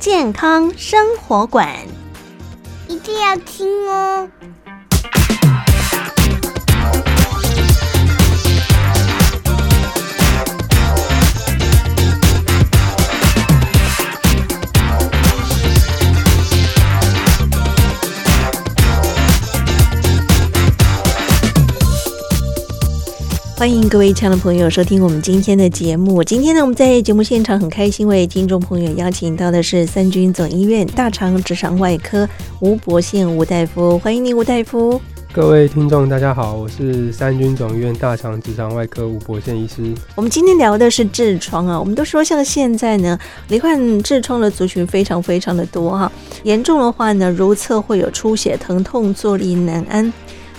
[0.00, 1.76] 健康生活馆，
[2.88, 4.26] 一定要听哦。
[23.60, 26.24] 欢迎各位亲爱的朋友收听我们今天的节目。
[26.24, 32.26] 今天呢，我们在节目现场很开心为听众朋友邀请到的是三军总医院大肠直肠外科
[32.60, 34.98] 吴伯宪吴大夫，欢迎你吴大夫。
[35.30, 39.92] 各位听众大家好，我是三军总医院大肠直肠外科吴博宪医师。
[40.14, 46.10] 我们今天聊的是痔疮啊，我们都说像现在呢，罹患痔疮的族群非常非常的多哈，
[46.44, 50.10] 严重的话呢，如厕会有出血、疼痛、坐立难安。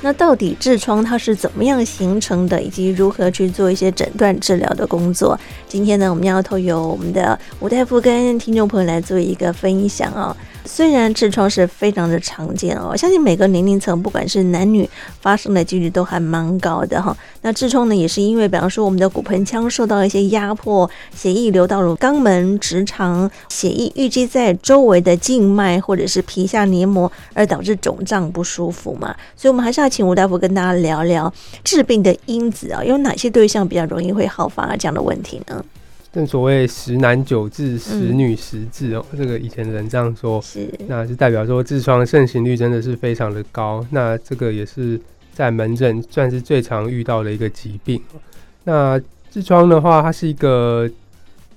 [0.04, 5.40] 那到底痔疮它是怎么样形成的，以及如何去做一些诊断治疗的工作？
[5.68, 10.36] 今天呢，我们要透由我们的吴大夫跟听众朋友来做一个分享啊。
[10.66, 17.16] 虽然痔疮是非常的常见哦，我相信每个年龄层，不管是男女，发生的几率都还蛮高的哈。
[17.42, 29.16] 那痔疮呢，也是因为，比方说我们的骨盆腔受到一些压迫，血液流到了肛门、直肠，血液淤积在周围的静脉或者是皮下黏膜，而导致肿胀不舒服嘛。
[29.36, 31.32] 所以，我们还是要请吴大夫跟大家聊聊
[31.64, 35.64] 致病的因子啊，有哪些对象比较容易会好发这样的问题呢？
[36.12, 43.86] 正所谓十男九痔，十女十痔哦，这个以前人这样说，是，那就代表说痔疮盛行率真的是非常的高。
[43.92, 45.00] 那这个也是
[45.34, 48.02] 在门诊算是最常遇到的一个疾病。
[48.66, 49.00] 那
[49.32, 50.90] 痔疮的话，它是一个，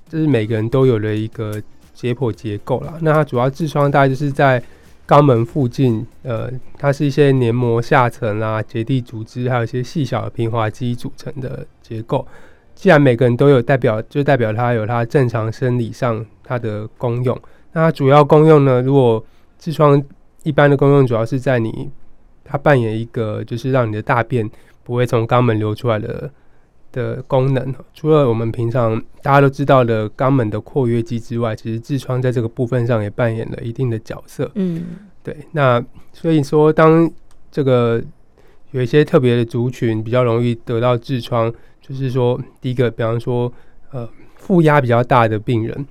[0.09, 1.61] 就是每个人都有的一个
[1.93, 2.95] 解剖结构啦。
[3.01, 4.63] 那它主要痔疮大概就是在
[5.09, 6.49] 肛门附近，呃，
[6.79, 12.25] 它是一些黏膜下层啊、结缔组织，还有一些细小的平滑肌组成的结构。
[12.75, 17.41] 既然每个人都有代表，就代表它有它正常生理上它的功用。
[17.73, 18.83] 那它主要功用呢？
[18.83, 19.25] 如果
[19.61, 20.03] 痔疮
[20.43, 21.91] 一般的功用主要是在你，
[22.45, 24.49] 它扮演一个就是让你的大便
[24.83, 26.31] 不会从肛门流出来的
[26.93, 27.75] 的功能。
[27.95, 34.51] 除了我们平常大家都知道的肛门的括约肌之外，其实痔疮在这个部分上也扮演了一定的角色。
[34.57, 34.85] 嗯，
[35.23, 35.37] 对。
[35.53, 37.11] 那所以说，当
[37.51, 38.03] 这个
[38.73, 41.53] 有一些特别的族群比较容易得到痔疮。
[41.87, 43.53] 就是说，第一个，比方说，
[43.91, 45.87] 呃，负压比较大的病人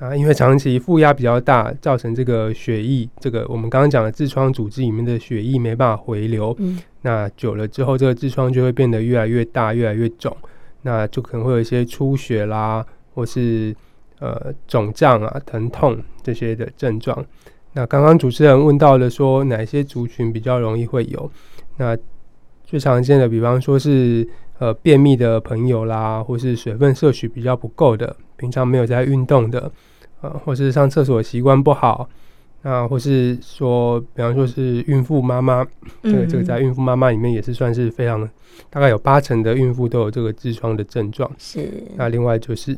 [0.00, 10.36] 啊，因为长期负压比较大，造成这个血液，这个我们刚刚讲的痔疮组织里面的血液没办法回流，嗯，那久了之后，这个痔疮就会变得越来越大，越来越肿，
[10.82, 12.84] 那就可能会有一些出血啦，
[13.14, 13.72] 或是
[14.18, 17.24] 呃肿胀啊、疼痛这些的症状。
[17.72, 21.30] 那刚刚主持人问到了说，哪些族群比较容易会有？
[21.76, 21.96] 那
[22.64, 24.28] 最常见的，比方说是。
[24.58, 29.70] 呃，便秘的朋友啦，或是水分摄取比较不够的，平常没有在运动的，
[30.22, 32.08] 呃，或是上厕所习惯不好，
[32.62, 35.62] 那或是说，比方说是孕妇妈妈，
[36.02, 38.26] 这个这个在孕妇妈妈里面也是算是非常，
[38.70, 41.30] 大概有八成的孕妇都有这个痔疮的症状。
[41.36, 41.70] 是。
[41.96, 42.74] 那另外就是，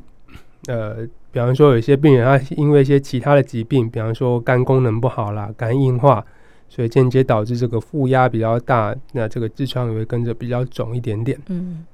[0.67, 6.25] 呃，比方说有一些病人他因为一些其他的疾病，比方说肝功能不好啦，肝硬化。
[6.69, 11.39] 所以间接导致这个负压比较大，那这个痔疮也会跟着比较肿一点点。
[11.49, 11.85] 嗯。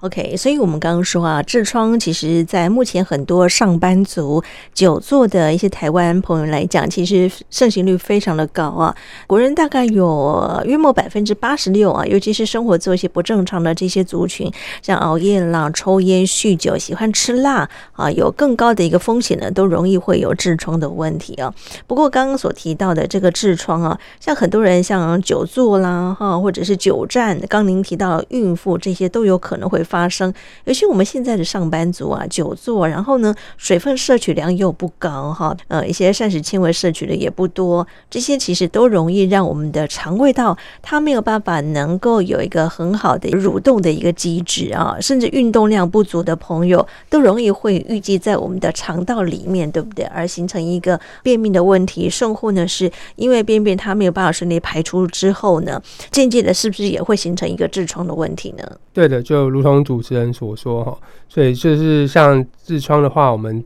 [0.00, 8.94] OK，所以我们刚刚说啊，痔疮其实，在目前很多上班族、久坐的一些台湾朋友来讲，其实盛行率非常的高啊。
[9.26, 14.52] 国人大概有约莫百分之八十六啊，尤其是生活作息不正常的这些族群，
[14.82, 21.52] 像熬夜啦、抽烟、酗酒、喜欢吃辣啊，有更高的一个风险呢，都容易会有痔疮的问题啊。
[21.86, 29.85] 不过刚刚所提到的这个痔疮啊，像很多人像久坐啦哈，或者是久站，刚您提到孕妇这些都有可能会。
[29.86, 30.34] 发生，
[30.64, 50.04] 尤其我们现在的上班族啊，久坐，然后呢，水分摄取量又不高哈，呃，一些膳食纤维摄取的也不多，这些其实都容易让我们的肠胃道它没有办法能够有一个很好的蠕动的一个机制啊，甚至运动量不足的朋友都容易会淤积在我们的肠道里面，对不对？
[50.06, 55.80] 而形成一个便秘的问题，甚或呢是因为便便它没有办法顺利排出之后呢，
[56.10, 58.64] 渐渐的是不是也会形成一个痔疮的问题呢？
[58.92, 59.75] 对的，就如同。
[59.82, 63.64] 主持人所说哈，所以就是像痔疮的话，我们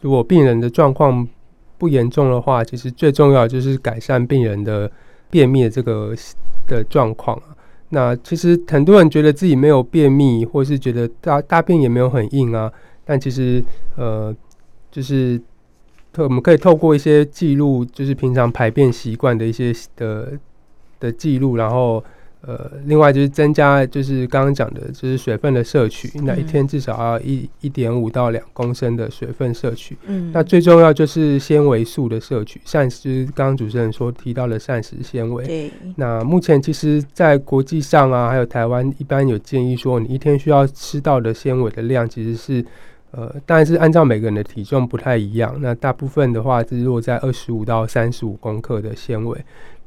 [0.00, 1.26] 如果病人的状况
[1.76, 4.90] 不严重的话，其实最重要就是改善病人的
[5.30, 6.14] 便秘的这个
[6.66, 7.40] 的状况。
[7.90, 12.72] 那其实很多人觉得自己没有便秘，或是觉得大大便也没有很硬啊，
[13.04, 13.62] 但其实
[13.96, 14.34] 呃，
[14.90, 15.40] 就是
[16.12, 20.32] 透我们可以透过一些记录，就是平常排便习惯的一些的
[21.00, 22.02] 的记录，然后。
[22.40, 29.98] 呃，另外就是增加，就是刚刚讲的，就是水分的摄取，那一天至少要一一点五到两公升的水分摄取。
[30.06, 35.44] 嗯，那最重要就是纤维素的摄取，膳食，刚刚主持人说提到了膳食纤维。
[35.44, 35.70] 对。
[35.96, 42.64] 那目前其实，在国际上啊，还有台湾，一般有建议说，你一天需要吃到的纤维的量，其实是，
[43.10, 45.56] 呃，当然是按照每个人的体重不太一样。
[45.60, 49.36] 那大部分的话，是落在二十五到三十五公克的纤维。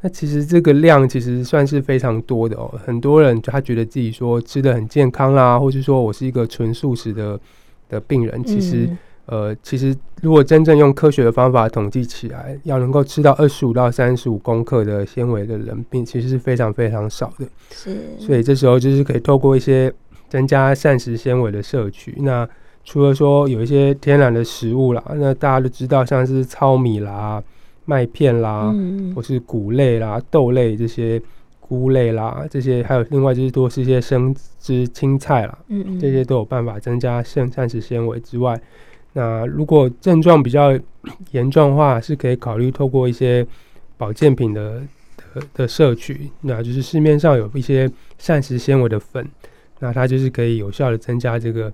[0.04, 7.40] 那其实这个量其实算是非常多的哦，很多人他觉得自己说吃的很健康啦，或是说我是一个纯素食的
[7.88, 17.46] 的病人，其实、嗯、呃，其实如果真正用科学的方法统计起来，要能够吃到二十五到三十五公克的纤维的人，并其实是非常非常少的。
[17.70, 19.94] 是，所以这时候就是可以透过一些
[20.28, 22.16] 增加膳食纤维的摄取。
[22.22, 22.48] 那
[22.84, 27.44] 除了说有一些天然的食物啦，那大家都知道像是糙米啦。
[27.86, 31.22] 麦片啦，嗯、或是谷类啦、豆类这些
[31.60, 38.60] 菇类啦，这些还有另外就是多吃一些生吃青菜啦，嗯嗯，这些都有办法增加膳膳食纤维之外，
[39.14, 40.78] 那如果症状比较
[41.32, 43.46] 严重的话，是可以考虑透过一些
[43.98, 44.82] 保健品的
[45.34, 49.28] 的的摄取，那就是市面上有一些膳食纤维的粉，
[49.80, 51.72] 那它就是可以有效的增加这个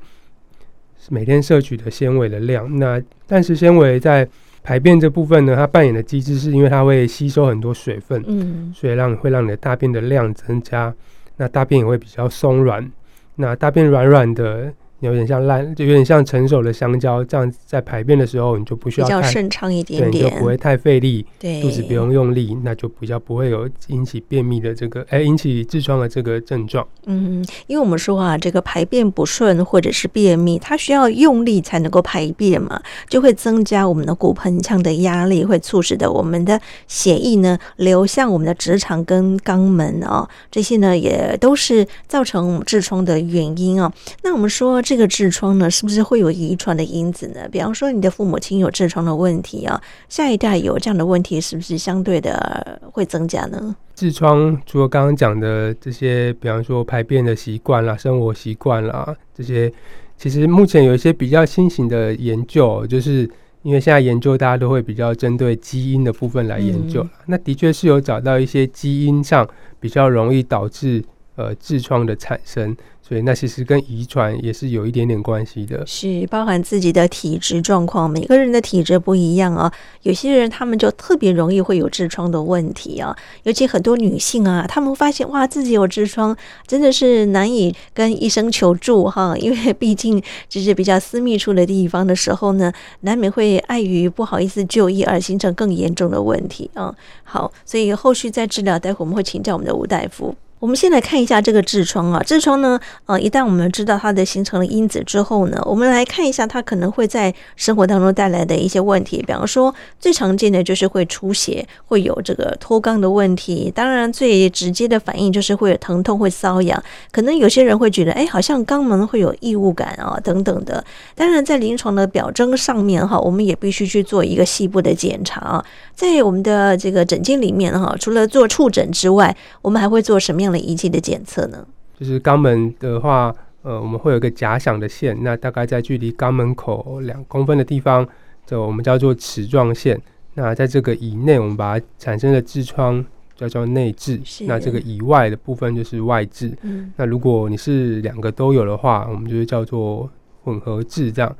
[1.09, 2.79] 每天摄取的纤维的量。
[2.79, 4.27] 那膳食纤维在
[4.67, 10.93] 排便这部分呢，它扮演的机制是因为它会吸收很多水分，嗯，所以让会让你的大便的量增加，
[11.37, 12.91] 那大便也会比较松软，
[13.35, 14.73] 那大便软软的。
[14.99, 26.87] 有点像烂，就有点像成熟的香蕉，这样在排便的时候，你就不需要比较顺畅一点点，对，就不会太费力，对，肚子不用用力，那就比较不会有引起便秘的这个，哎，引起痔疮的这个症状。
[27.05, 43.93] 嗯，因为我们说啊，这个排便不顺或者是便秘，它需要用力才能够排便嘛，就会增加我们的骨盆腔的压力，会促使的我们的血液呢流向我们的直肠跟肛门啊，这些呢也都是造成痔疮的原因啊。
[44.23, 44.81] 那我们说。
[44.87, 47.45] 这个痔疮呢，是不是会有遗传的因子呢？
[47.51, 53.75] 比方说，你的父母亲有痔疮的问题啊，下一代有这样的问题，是不是相对的会增加呢？
[53.97, 59.69] 痔疮除了刚刚讲的这些，比方说排便的习惯啦、生活习惯啦这些，
[60.15, 63.29] 其实目前有一些比较新型的研究，就是
[63.63, 69.45] 因为现在研究大家都会比较针对基因的部分来研究，嗯、那的确是有找到一些基因上
[69.81, 71.03] 比较容易导致
[71.35, 72.73] 呃痔疮的产生。
[73.07, 79.71] 所以那其实跟遗传也是有一点点关系的，是包含自己的体质状况，每个人的体质不一样啊。
[80.01, 86.35] 有些人他们就特别容易会有痔疮的问题啊，尤其很多女性啊，她们发现哇自己有痔疮，
[86.67, 96.93] 真的是难以跟医生求助哈， 因为毕竟这是比较私密处的地方的时候呢，难免会碍于不好意思就医而形成更严重的问题啊。
[97.23, 100.35] 好，所以后续再治疗，待会我们会请教我们的吴大夫。
[100.59, 109.21] 我们先来看一下这个痔疮啊，痔疮呢，呃，一旦我们知道它的形成了因子之后呢，我们来看一下它可能会在生活当中带来的一些问题。
[109.21, 113.71] 比方说，最常见的就是会出血，会有这个脱肛的问题。
[113.75, 116.83] 当然，最直接的反应就是会有疼痛、会瘙痒。
[117.11, 120.83] 可能有些人会觉得，哎，好像肛门会有异物感啊，等等的。
[121.13, 125.63] 当然，在临床的表征上面哈，我们也必须去做一个细部的检查啊。
[125.93, 130.46] 在我们的这个诊间里面哈，除了做触诊之外，我们还会做什么样？
[130.51, 131.65] 的仪器的检测呢？
[131.99, 138.07] 就是肛门的话，呃，我们会有一个假想的线，那大概在距离肛门口两公分的地方，
[138.45, 139.99] 就我们叫做齿状线。
[140.35, 143.03] 那在这个以内，我们把它产生的痔疮
[143.35, 146.53] 叫做内痔；那这个以外的部分就是外痔。
[146.61, 146.93] 嗯。
[146.95, 150.07] 那如果你是两个都有的话，我们就是叫做
[150.43, 151.11] 混合痔。
[151.11, 151.35] 这样。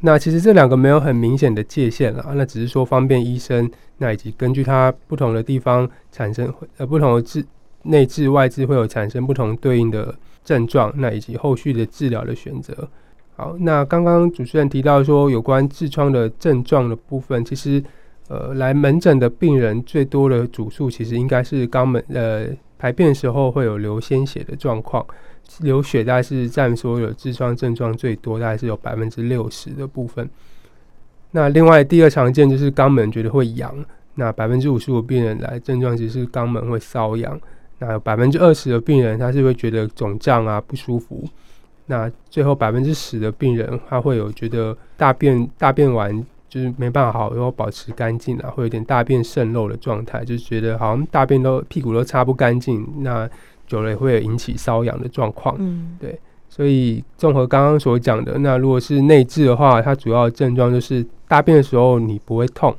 [0.00, 7.42] 那其实这两个没有很明显的界限了，那只是说方便医生，那以及根据它不同的地方产生呃不同的痔。
[7.84, 10.14] 内痔、外痔会有产生不同对应的
[10.44, 12.88] 症状，那以及后续的治疗的选择。
[13.36, 17.82] 好，那刚刚主持人提到说有关痔疮的症状的部分，其实
[18.28, 22.46] 呃来门诊的病人最多的主诉其实应该是肛门呃
[22.78, 25.04] 排便的时候会有流鲜血的状况，
[25.60, 30.28] 流血大概是占所有痔疮症状最多，大概是有百分之六十的部分。
[31.32, 33.74] 那另外第二常见就是肛门觉得会痒，
[34.14, 37.40] 那百分之五十五病人来症状其实是肛门会瘙痒。
[37.84, 41.22] 那有百分之二十的病人，他是会觉得肿胀啊不舒服。
[41.86, 53.28] 那最后百分之十的病人，他会有觉得大便大便完就是没办法好，然后保持干净啊，会有点大便渗漏的状态，就是觉得好像大便都屁股都擦不干净，那
[53.66, 55.54] 久了也会有引起瘙痒的状况。
[55.58, 62.74] 嗯，对，所以综合刚刚所讲的，那如果是内痔的话，它主要的症状就是大便的时候你不会痛，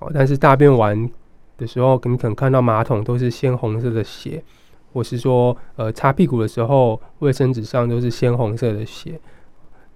[0.00, 1.08] 哦，但是大便完
[1.58, 4.42] 的时候，你可能看到马桶都是鲜红色的血，
[4.94, 9.20] 或是说呃擦屁股的时候，卫生纸上都是鲜红色的血。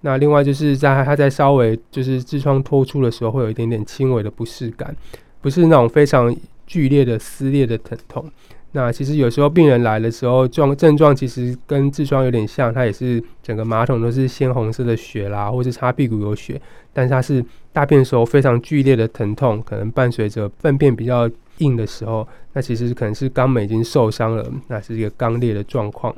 [0.01, 4.95] 那另外就是在它在稍微就是痔疮脱出的时候，会有一点点轻微的不适感，
[5.41, 6.35] 不是那种非常
[6.67, 8.29] 剧烈的撕裂的疼痛。
[8.75, 16.59] 那其实有时候病人来的时候，状症状其实跟痔疮有点像，它也是整个马桶都是鲜红色的血啦，或是擦屁股有血，
[16.91, 21.29] 但是它是大便时候非常剧烈的疼痛，可能伴随着粪便比较
[21.63, 26.15] 硬的时候，那其实可能是肛门已经受伤了，那是一个肛裂的状况。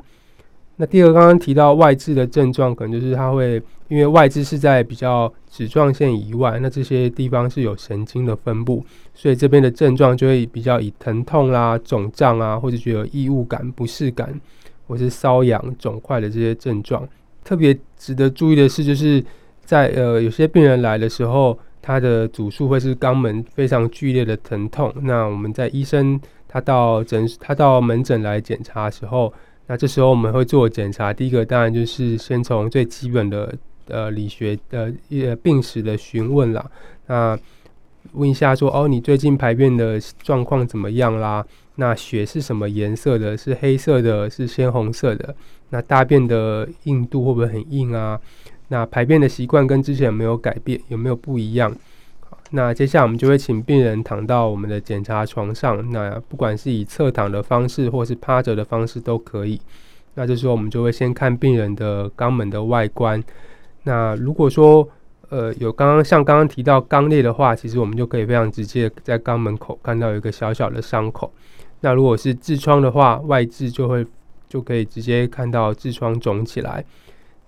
[0.78, 8.84] 那第二个刚刚提到外痔的症状，可能就是它会因为外痔是在比较甲状腺以外，那这些地方是有神经的分布，
[9.14, 14.38] 所以这边的症状就会比较以疼痛啦、肿胀啊，或者觉得异物感、不适感，
[14.86, 17.08] 或是瘙痒、肿块的这些症状。
[17.42, 19.24] 特别值得注意的是，就是
[19.64, 24.92] 在呃有些病人来的时候，他的主诉会是肛门非常剧烈的疼痛。
[25.02, 29.32] 那我们在医生他到诊他到门诊来检查的时候。
[29.68, 33.52] 那这时候我们会做检查，第一个当然就是先从最基本的
[33.88, 36.64] 呃理学的呃病史的询问啦。
[37.06, 37.36] 那
[38.12, 41.44] 问一下说，哦，你最近排便的状况怎么样啦？
[41.76, 43.36] 那血是什么颜色的？
[43.36, 44.30] 是黑色的？
[44.30, 45.34] 是鲜红色的？
[45.70, 48.20] 那大便的硬度会不会很硬啊？
[48.68, 50.80] 那排便的习惯跟之前有没有改变？
[50.88, 51.74] 有没有不一样？
[52.50, 59.60] 那接下来我们就会请病人躺到我们的检查床上，那不管是以侧躺的方式或是趴着的方式都可以。
[60.14, 63.22] 那这时候我们就会先看病人的肛门的外观。
[63.82, 64.88] 那如果说
[65.28, 71.32] 呃有刚刚像刚刚提到肛裂的话，其实我们就可以非常直接在肛门口看到有一个小小的伤口。
[71.80, 74.06] 那如果是痔疮的话，外痔就会
[74.48, 76.84] 就可以直接看到痔疮肿起来。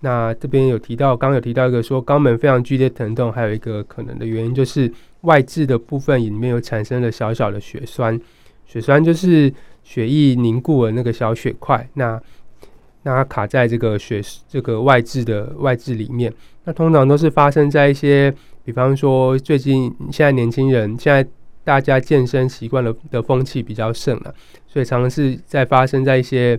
[0.00, 4.88] 那这边有提到，刚有提到一个说肛门非常剧烈疼痛，还有一个可能的原因就是
[5.22, 8.20] 外痔的部分里面有产生了小小的血栓，
[8.64, 9.52] 血栓就是
[9.82, 12.20] 血液凝固了那个小血块，那
[13.02, 18.32] 那它卡在这个血这个外痔的外痔里面，那通常都是发生在一些，
[18.64, 21.28] 比方说最近现在年轻人现在
[21.64, 24.32] 大家健身习惯了的风气比较盛了，
[24.68, 26.56] 所以常常是在发生在一些。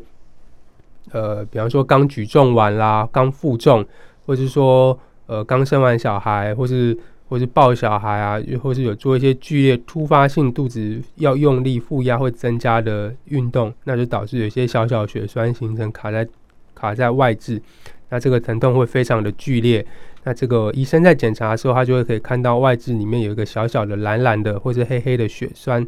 [1.12, 3.86] 呃，比方说刚举重完啦，刚负重，
[4.26, 16.28] 或是说呃刚生完小孩，或是或是抱小孩啊，又或是有做一些剧烈突发性肚子要用力负压会增加的运动，那就导致有些小小血栓形成卡在
[16.76, 17.62] 卡在外痔，
[18.10, 19.86] 那这个疼痛会非常的剧烈。
[20.24, 25.88] 那这个医生在检查的时候，他就会可以看到外痔里面有一个小小的蓝蓝的或是黑黑的血栓。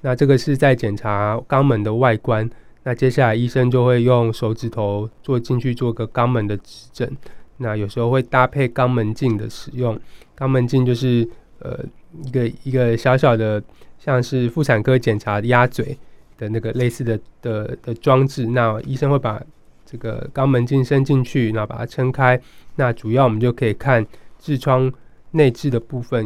[0.00, 2.48] 那这个是在检查肛门的外观。
[2.86, 7.16] 那接下来医生就会用手指头做进去做个肛门的指诊，
[7.56, 9.98] 那有时候会搭配肛门镜的使用。
[10.38, 11.28] 肛门镜就是
[11.58, 11.80] 呃
[12.22, 13.60] 一个一个小小的
[13.98, 15.98] 像是妇产科检查鸭嘴
[16.38, 18.46] 的那个类似的的的装置。
[18.46, 19.42] 那医生会把
[19.84, 22.40] 这个肛门镜伸进去，然后把它撑开。
[22.76, 24.06] 那主要我们就可以看
[24.40, 24.92] 痔疮
[25.32, 26.24] 内痔的部分。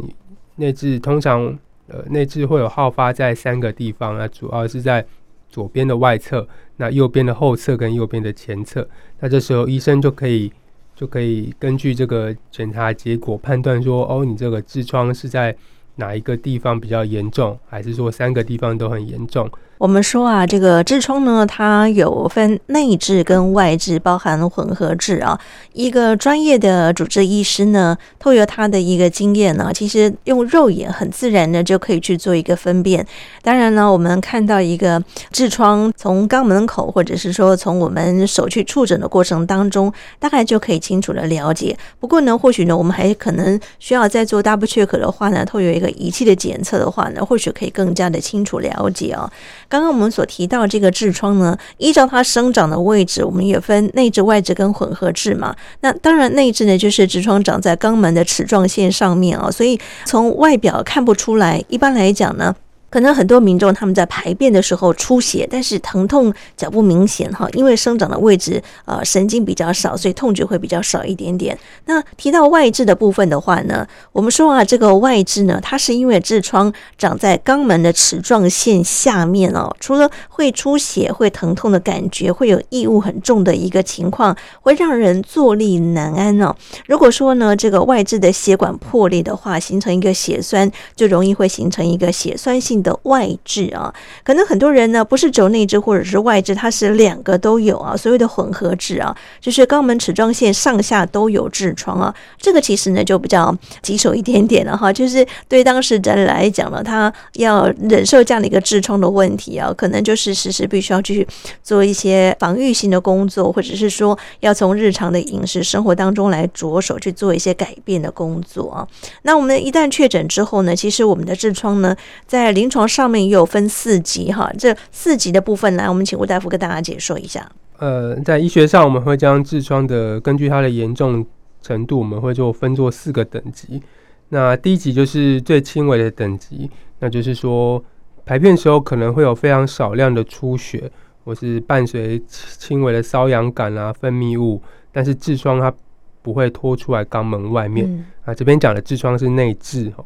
[0.57, 5.03] 内痔通常呃内痔会有好发在三个地方，那主要是在。
[5.51, 8.87] 左边的外侧，那右边的后侧跟右边的前侧，
[9.19, 10.51] 那这时候医生就可以
[10.95, 15.55] 就可以根据这个检查结果判断说，哦，你这个痔疮是在
[15.97, 19.47] 哪一个地方比较严重，还是说三个地方都很严重？
[19.81, 25.39] 我们说啊，这个痔疮呢，它有分内痔跟外痔，包含混合痔啊。
[25.73, 33.03] 一个专业的主治医师呢，透过他的一个经验呢，其实用肉眼很自然的就可以去做一个分辨。
[33.41, 41.75] 当然呢，我们看到一个痔疮从肛门口，或者是说从我们手去触诊的过程当中，大概就可以清楚的了解。
[41.99, 49.27] 不过呢，或许呢，我们还可能需要再做 double check 的话呢，透过一个仪器的检测的话呢，或许可以更加的清楚了解啊。
[49.71, 55.55] 刚刚我们所提到这个痔疮呢，依照它生长的位置，我们也分内痔、外痔跟混合痔嘛。
[55.79, 61.63] 那当然，内痔呢就是痔疮长在肛门的齿状线上面啊，所以从外表看不出来。
[61.69, 62.53] 一般来讲呢，
[62.91, 71.57] 可能很多民众他们在排便的时候出血，但是疼痛较不明显哈，因为生长的位置呃神经比较少，所以痛觉会比较少一点点。
[71.85, 86.53] 那提到外痔的部分的话呢，我们说啊，这个外痔呢，它是因为痔疮长在肛门的齿状线下面哦，除了会出血、会疼痛的感觉，会有异物很重的一个情况，会让人坐立难安哦。
[86.87, 92.80] 如果说呢，这个外痔的血管破裂的话，形成一个血栓，就容易会形成一个血栓性。
[92.81, 97.95] 的外痔啊，可能很多人呢不是只有内痔或者是外痔，它是两个都有啊。
[97.95, 102.13] 所谓的混合痔啊，就是肛门齿状线上下都有痔疮啊。
[102.39, 111.27] 这个其实呢就比较棘手一点点了哈， 就是对当事人来讲呢，他要忍受这样的一个痔疮的问题啊，可能就是时时必须要去
[111.61, 118.87] 做一些防御性的工作，或者是说要从日常的饮食生活当中来着手去做一些改变的工作啊。
[119.23, 121.95] 那我们一旦确诊之后呢，其实我们的痔疮呢，
[122.25, 127.51] 在临床上面也有分四级哈，这四级的部分来，我们请吴大夫跟大家解说一下。
[127.77, 131.25] 呃，在医学上，我们会将痔疮的根据它的严重
[131.61, 133.81] 程度，我们会做分做四个等级。
[134.29, 137.83] 那第一级就是最轻微的等级，那就是说
[138.25, 140.89] 排便时候可能会有非常少量的出血，
[141.25, 144.61] 或是伴随轻微的瘙痒感啊、分泌物，
[144.91, 145.73] 但是痔疮它
[146.21, 147.85] 不会拖出来肛门外面。
[147.85, 150.05] 嗯、啊，这边讲的痔疮是内痔哈。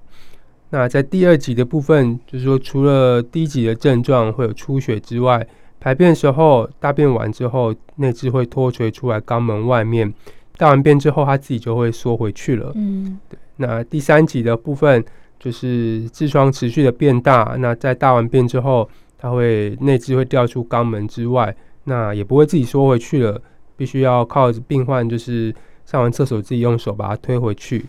[0.75, 5.47] 那在第二级的部分，就是说，除了第一级的症状会有出血之外，
[5.79, 10.13] 排便的时候大便完之后，内痔会脱垂出来肛门外面，
[10.57, 12.73] 大完便之后，它自己就会缩回去了。
[12.75, 13.39] 嗯，对。
[13.55, 15.01] 那第三级的部分，
[15.39, 21.55] 就是痔疮持续的变大，那在大完便之后，它会内痔会掉出肛门之外，
[21.85, 23.41] 那也不会自己缩回去了，
[23.77, 25.55] 必须要靠病患就是
[25.85, 27.85] 上完厕所自己用手把它推回去。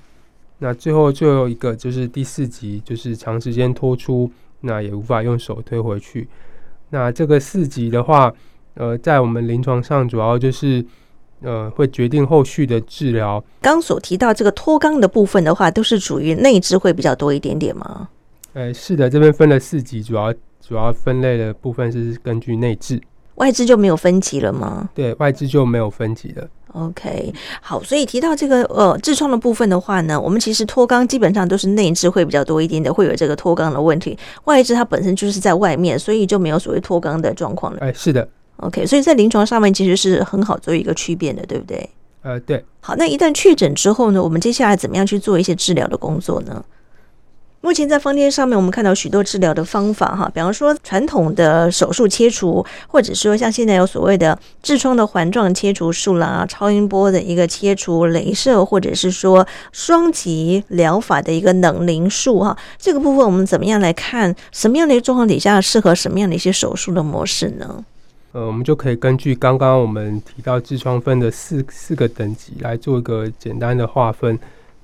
[0.58, 6.26] 那最后最后一个就是第四级，就是长时间拖出，那也无法用手推回去。
[6.90, 8.32] 那这个四级的话，
[8.74, 10.84] 呃，在我们临床上主要就是
[11.42, 13.44] 呃会决定后续的治疗。
[13.60, 18.08] 刚所提到这个脱肛的部分的话，都是属于内痔会比较多一点点吗？
[18.54, 23.00] 呃，是的，这边分了四级，主要主要分类的部分是根据内痔。
[23.36, 24.90] 外痔就没有分级了吗？
[24.94, 26.46] 对，外痔就没有分级了。
[26.72, 34.18] OK，好，所以提到这个呃痔疮的部分的话呢，我们其实脱肛基本上都是内痔会比较多一点的，会有这个脱肛的问题。
[34.44, 37.78] 外痔它本身就是在外面，所以就没有所谓脱肛的状况了。
[37.80, 38.28] 哎，是的。
[38.58, 41.88] OK，所以在临床上面其实是很好做一个区别的，对不对？
[42.22, 42.62] 呃，对。
[42.80, 46.62] 好，那一旦确诊之后呢，我们接下来怎么样去做一些治疗的工作呢？
[47.62, 64.32] 目前在坊间上面，我们看到许多治疗的方法哈，比方说传统的手术切除，或者说像现在有所谓的痔疮的环状切除术啦、超音波的一个切除、镭射，或者是说双极疗法的一个冷凝术哈，这个部分我们怎么样来看？
[64.52, 67.84] 什么样的一个状况底下适合什么样的一些手术的模式呢？
[68.30, 74.38] 呃，我们就可以根据刚刚我们提到痔疮分的四四个等级来做一个简单的划分。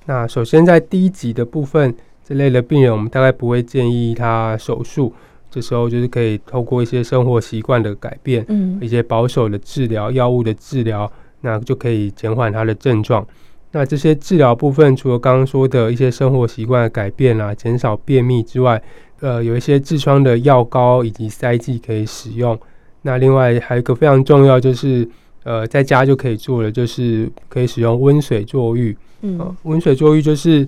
[0.05, 1.95] 那首先在第一级的部分。
[2.25, 5.13] 这类的病人，我们大概不会建议他手术。
[5.51, 13.23] 这时候就是可以透过一些生活习惯的改变，嗯，一些保守的治疗、药物的治疗，那就可以减缓他的症状。
[13.71, 18.81] 那这些治疗部分，除了刚刚说的一些生活习惯的改变啊，减少便秘之外，
[19.19, 22.59] 呃，有一些痔疮的药膏以及塞剂可以使用。
[23.03, 25.07] 那另外还有一个非常重要，就是
[25.43, 28.97] 呃，在家就可以做的，就是可以使用温水坐浴。
[29.21, 30.67] 嗯，呃，温水坐浴就是。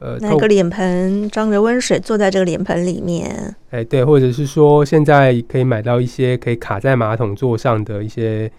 [0.00, 3.30] 呃，拿个脸盆装着温水，坐在这个脸盆里面。
[3.70, 8.50] 哎、欸，对，或者是说，现在可以买到一些可以卡在马桶座上的一些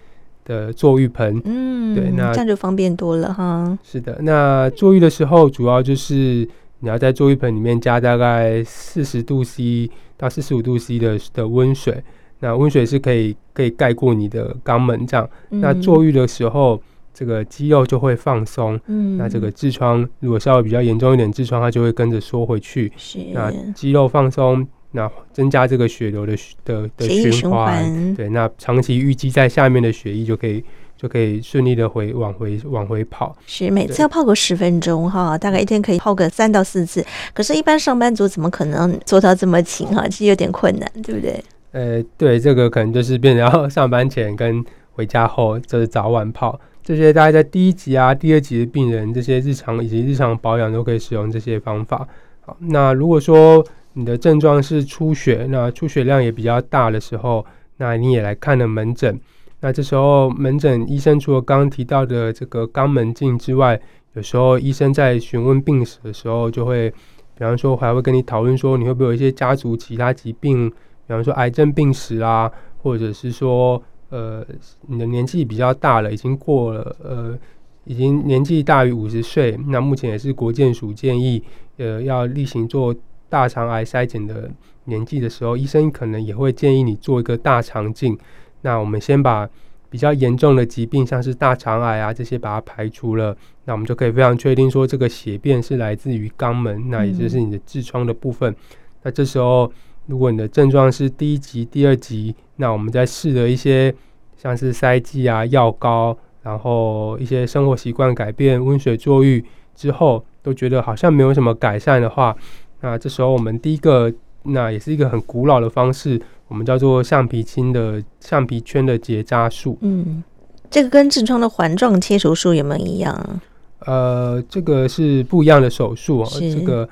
[0.44, 1.40] 的坐浴盆。
[1.44, 3.78] 嗯，对，那这样就方便多了哈。
[3.84, 6.48] 是的，那坐浴的时候，主要就是
[6.80, 12.02] 你要在坐浴盆里面加大概四十度 C 到四十五度 C 的的温水。
[12.40, 15.28] 那温水是可以可以盖过你的肛门这样。
[15.50, 16.80] 嗯、那坐浴的时候。
[17.18, 22.92] 这个肌肉就会放松，嗯，那这个痔疮如果稍微比较严重一点，痔疮它就会跟着缩回去。
[22.94, 30.62] 是，那肌肉放松，那增加这个血流的的的循环，对，那长期淤积在下面的血液就可以
[30.94, 33.34] 就可以顺利的回往回往回跑。
[33.46, 37.02] 是，每次要泡个十分钟哈，大概一天可以泡个三到四次。
[37.32, 40.06] 可是，一般上班族怎么可能做到这么勤哈？
[40.06, 41.42] 其实有点困难，对不对？
[41.72, 46.58] 呃，对，这个可能就是变成要上班前跟回家后，就是早晚泡。
[46.86, 52.06] 这些大概在第一级啊、第二级的病人，这些日常以及日常保养都可以使用这些方法。
[52.42, 57.44] 好，那如果说你的症状是出血，那出血量也比较大的时候，
[57.78, 59.18] 那你也来看了门诊。
[59.58, 63.80] 那这时候门诊医生除了刚刚提到的这个肛门镜之外，
[64.14, 66.88] 有时候医生在询问病史的时候，就会
[67.36, 70.74] 比方说还会跟你讨论说你会不会有一些家族其他疾病，比
[71.08, 74.44] 方说癌症病史啊，或者是说呃
[74.86, 77.38] 你的年纪比较大了，已经过了呃
[77.84, 81.42] 已经年纪大于五十岁，那目前也是国健署建议
[81.76, 82.94] 呃要例行做
[83.28, 84.50] 大肠癌筛检的
[84.84, 88.16] 年纪的时候，医生可能也会建议你做一个大肠镜。
[88.62, 89.48] 那我们先把
[89.88, 98.50] 比较严重的疾病，像是大肠癌啊这些，把它排除了，那我们就可以非常确定说这个血便是来自于肛门，那也就是你的痔疮的部分。
[98.52, 98.56] 嗯、
[99.04, 99.70] 那这时候，
[100.06, 103.94] 如果你的症状是第一级、第二级，那我们在试了一些
[104.36, 112.36] 像是塞剂啊、药膏，然后一些生活习惯改变、温水坐浴之后，都觉得好像没有什么改善的话，
[112.80, 116.20] 那这时候我们第一个，那也是一个很古老的方式。
[116.48, 119.76] 我们叫做橡皮筋的橡皮圈的结扎术。
[119.80, 120.22] 嗯，
[120.70, 123.40] 这个跟痔疮的环状切除术有没有一样？
[123.80, 126.28] 呃，这个是不一样的手术哦。
[126.38, 126.88] 这个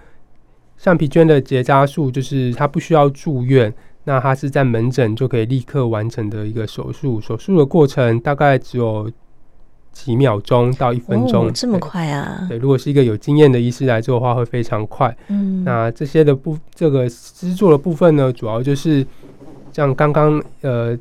[0.77, 3.73] 橡皮圈的结扎术就是它不需要住院，
[4.05, 7.21] 那它是在门诊就可以立刻完成的一个手术。
[7.21, 9.11] 手术的过程大概只有
[9.93, 12.47] 几秒钟到一分钟，哦，这么快啊？
[12.49, 15.17] 对，如果是一个有经验的医师来做的话，会非常快。
[15.29, 19.07] 嗯，那这些的部这个施作的部分呢，主要就是。
[19.75, 20.97] 像刚刚呃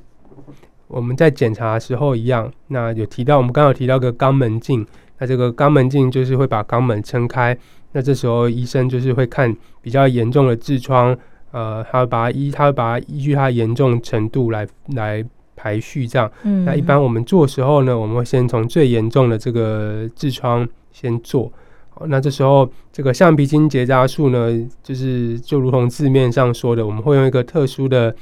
[0.88, 4.84] 我们在检查的时候一样，那有提到我们刚刚有提到个肛门镜，
[5.20, 7.56] 那这个肛门镜就是会把肛门撑开，
[7.92, 11.16] 那这时候医生就是会看比较严重的痔疮，
[11.54, 15.24] 呃，他会把它依他会把它依据它严重程度来来
[15.56, 16.30] 排序这样。
[16.44, 16.66] 嗯。
[16.66, 21.50] 那一般我们做的时候呢，我们会先从最严重的这个痔疮先做。
[21.90, 24.52] 好，那这时候这个橡皮筋结扎术呢，
[24.84, 28.14] 就是就如同字面上说的，我们会用一个特殊的。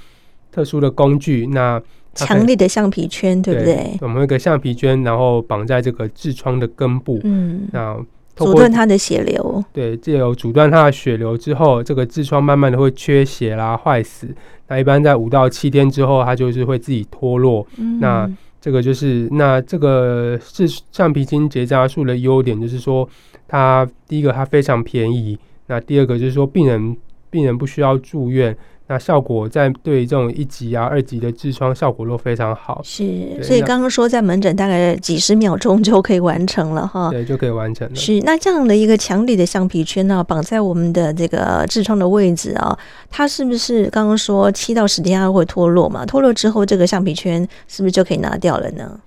[0.54, 1.82] 特殊的工具，那
[2.14, 3.98] 强力的橡皮圈，对不对？
[4.02, 7.98] 我们用一个橡皮圈，然后绑在这个痔疮的根部，嗯，那
[8.36, 9.64] 阻断它的血流。
[9.72, 14.28] 对，借由阻断它的血流之后，这个痔疮慢慢的会缺血啦、坏死。
[14.68, 17.66] 那一般在五到七天之后，它就是会自己脱落。
[17.78, 23.08] 嗯、那这个就是那这个是橡皮筋结扎术的优点，就是说
[23.48, 26.96] 它第一个它非常便宜，那第二个就是说病人
[27.30, 28.56] 病人不需要住院。
[28.88, 32.82] 那效果在对这种一级啊、二级的痔疮效果都非常好。
[32.84, 37.10] 是，所以刚刚说在门诊大概几十秒钟就可以完成了哈。
[37.10, 37.96] 对，就可以完成了。
[37.96, 42.78] 是，那这样的一个强力的橡皮圈呢、啊，绑在我们的这个痔疮的位置啊，
[43.10, 46.06] 它是不是刚刚说七到十天它会脱落嘛？
[46.06, 49.00] 脱落之后，这个橡皮圈是不是就可以拿掉了呢？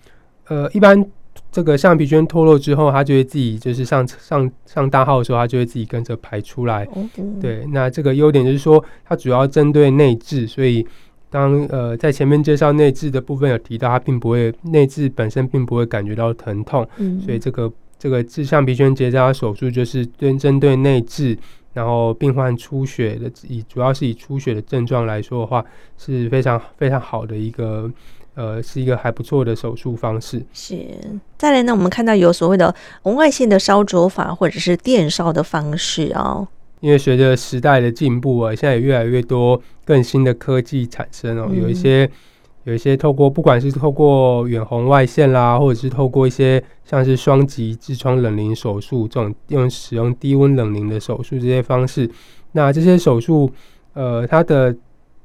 [0.49, 1.05] 呃，一般。
[1.55, 6.85] 这个橡皮圈脱落之后，它就会自己就是上上上大号的时候，它就会自己跟着排出来。
[6.87, 7.41] Okay.
[7.41, 10.85] 对，那这个优点就是说，它主要针对内痔，所以
[11.31, 16.85] 当呃在前面介绍内痔的部分有提到，它并不会内痔本身并不会感觉到疼痛。
[16.97, 21.39] 嗯，所以这个这个治橡皮圈结扎手术就是针针对内痔，
[21.73, 25.65] 然后病患出血的以主要是以出血的症状来说的话，
[25.97, 27.89] 是非常非常好的一个。
[28.35, 30.45] 呃，是一个还不错的手术方式。
[30.53, 30.77] 是，
[31.39, 36.47] 再来呢，我们看到有所谓的红外线的烧灼法，或者是电烧的方式哦。
[36.81, 41.47] 因为随着时代的进步啊，现在也越来越多更新的科技产生哦。
[41.49, 42.11] 嗯、有一些，
[42.65, 52.11] 有一些透过不管是透过远红外线啦，或者是透过一些像是双极痔疮冷凝手术这种用使用低温冷凝的手术这些方式，
[52.51, 53.49] 那这些手术，
[53.93, 54.75] 呃，它的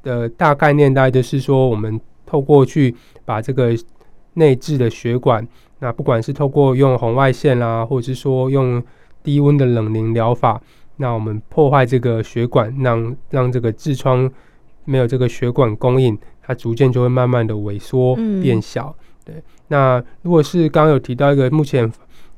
[0.04, 2.00] 的大概念大概就是说我们。
[2.29, 3.75] 透过去把这个
[4.35, 5.47] 内置的血管，
[5.79, 8.83] 那不管是透过用红外线啦、啊，或者是说用
[9.23, 10.61] 低温的冷凝疗法，
[10.97, 14.29] 那我们破坏这个血管，让让这个痔疮
[14.85, 18.95] 没有这个血管供应，它逐渐就会慢慢的萎缩变小。
[19.25, 21.91] 对，那如果是刚刚有提到一个目前。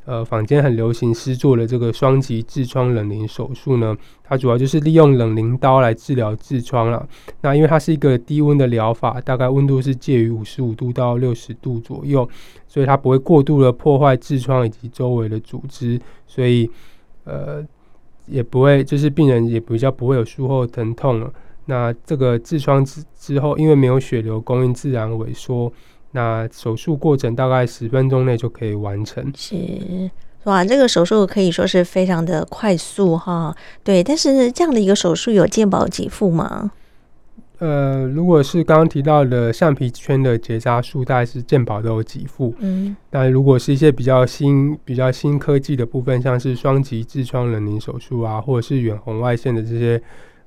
[0.03, 7.07] 呃，坊间很流行施做的这个双极痔疮冷凝手术呢，它主要就是利用冷凝刀来治疗痔疮了。
[7.41, 12.27] 那因为它是一个低温的疗法，大概温度是介于五十五度到六十度左右，
[12.67, 16.67] 所以它不会过度的破坏痔疮以及周围的组织，所以
[17.23, 17.63] 呃
[18.25, 21.31] 也不会就是病人也比较不会有术后疼痛了。
[21.65, 25.71] 那这个痔疮之之后，因为没有血流供应，自然萎缩。
[26.11, 29.31] 那手术过程大概十分钟内就可以完成。
[29.35, 29.55] 是
[30.45, 33.55] 哇，这个手术可以说是非常的快速哈。
[33.83, 36.71] 对，但是这样的一个手术有健保给付吗？
[37.59, 42.55] 呃，如果是刚刚提到的橡皮圈的结扎术，大概是健保都有给付。
[42.57, 50.01] 嗯，但如果是一些比较新、比较新科技的部分，像是双极痔疮冷凝手术啊，或者是远红外线的这些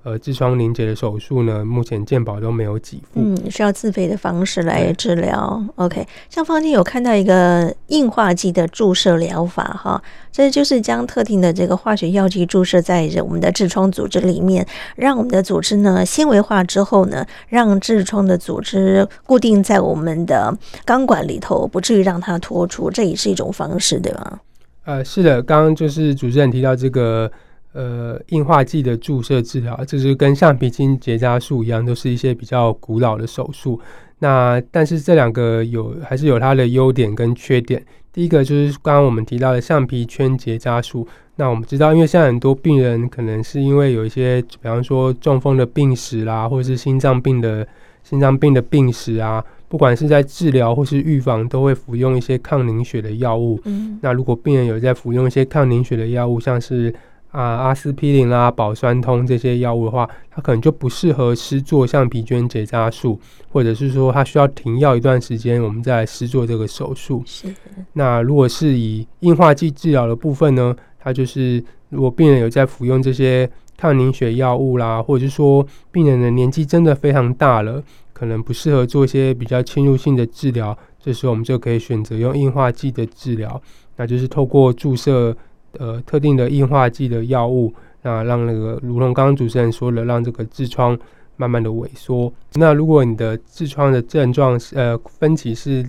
[0.04, 5.64] 呃，痔疮凝结的手术呢，目前健保都没有给付，嗯，需要自费的方式来治疗。
[5.76, 24.40] OK，像坊间有看到一个硬化剂的注射疗法，哈，这就是将特定的这个化学药剂注射在我们的痔疮组织里面，让我们的组织呢纤维化之后呢，让痔疮的组织固定在我们的钢管里头，不至于让它脱出，这也是一种方式，对吗？
[24.84, 27.32] 呃，是的，刚刚就是主持人提到这个。
[27.74, 33.80] 呃，硬化剂的注射治疗，这是跟橡皮筋结扎术一样，都是一些比较古老的手术。
[34.20, 37.84] 那但是这两个有还是有它的优点跟缺点。
[38.12, 41.06] 第一个就是刚刚我们提到的橡皮圈结扎术。
[41.34, 47.66] 那我们知道，因为现在很多病人可能是因为有一些，比方说中风的病史啦，或者是心脏病的
[48.04, 53.60] 心脏病的病史啊，不管是在治疗或是预防，都会服用一些抗凝血的药物。
[53.64, 56.94] 嗯，那如果病人有在服用一些抗凝血的药物，像是
[57.34, 63.18] 啊，阿司匹林啦、保酸通这些药物的话，它可能就不适合施做橡皮圈结扎术，
[63.50, 67.24] 或者是说它需要停药一段时间，我们再来施做这个手术。
[67.26, 67.52] 是。
[67.94, 83.60] 那如果是以硬化剂治疗的部分呢，它就是如果病人有在服用这些抗凝血药物啦，或者是说病人的年纪真的非常大了，可能不适合做一些比较侵入性的治疗，这时候我们就可以选择用硬化剂的治疗，
[83.96, 85.36] 那就是透过注射。
[85.78, 90.98] 呃，特定的硬化剂的药物，那让那个，如同刚刚主持人说的，让这个痔疮
[91.36, 92.32] 慢慢的萎缩。
[92.54, 95.84] 那如果你的痔疮的症状是呃分歧是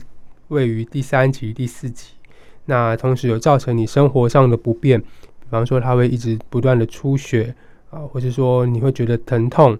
[0.48, 2.14] 位于第三期、第四期，
[2.66, 7.54] 那同时有造成你生活上的不便，比方说它会一直不断的出血
[7.90, 9.78] 啊，或是说你会觉得疼痛。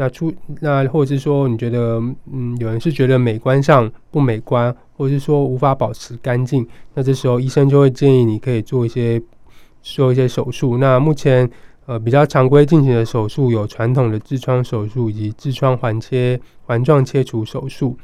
[0.00, 2.00] 那出那，或者是说你觉得，
[2.32, 9.20] 嗯，有人是觉得美观上不美观，或者是说无法保持干净，那这时候医生就会建议你可以做一些
[9.82, 10.78] 做一些手术。
[10.78, 11.50] 那目前
[11.86, 17.98] 呃比较常规进行的手术有传统的痔疮手术以及痔疮环切环状切除手术。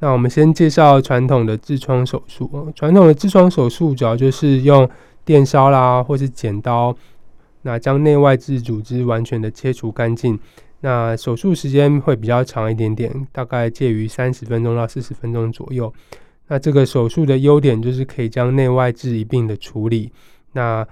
[0.00, 2.72] 那我们先介绍传统的痔疮手术。
[2.74, 4.90] 传统的痔疮手术主要就是用
[5.24, 6.96] 电烧啦，或是剪刀，
[7.62, 10.36] 那将内外痔组织完全的切除干净。
[10.80, 15.92] 那手术时间会比较长一点点，大概介于三十分钟到四十分钟左右。
[16.46, 20.12] 那这个手术的优点就是可以将内外痔一并的处理。
[20.52, 20.86] 那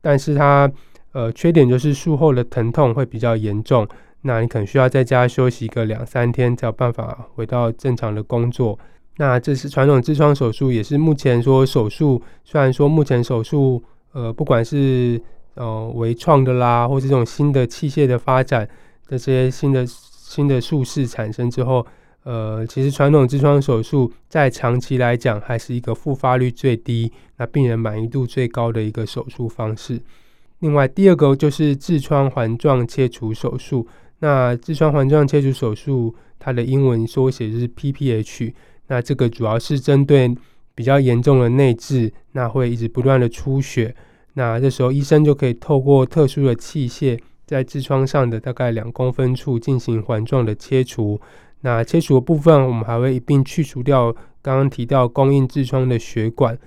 [0.00, 0.70] 但是它
[1.12, 3.86] 呃缺点就是术后的疼痛会比较严重，
[4.22, 8.78] 那你可能需要在家休息个两三天才有办法回到正常的工作。
[9.18, 15.20] 那这是传统痔疮手术，也是目前说手术，虽然说目前手术呃不管是
[15.54, 18.66] 呃微创的啦，或是这种新的器械的发展。
[19.08, 21.86] 这些新的新的术式产生之后，
[22.24, 30.00] 呃，其实传统痔疮手术在长期来讲还是一个复发率最低、那病人满意度最高的一个手术方式。
[30.58, 33.86] 另外，第二个就是痔疮环状切除手术。
[34.18, 38.52] 那痔疮环状切除手术，它的英文缩写是 PPH。
[38.88, 40.34] 那这个主要是针对
[40.74, 43.94] 比较严重的内痔，那会一直不断的出血。
[44.32, 47.18] 那这时候医生就可以透过特殊的器械。
[47.46, 51.20] 在痔疮上的大概两公分处进行环状的切除，
[51.60, 56.58] 那切除的部分，我们还会一并去除掉刚刚提到供应痔疮的血管。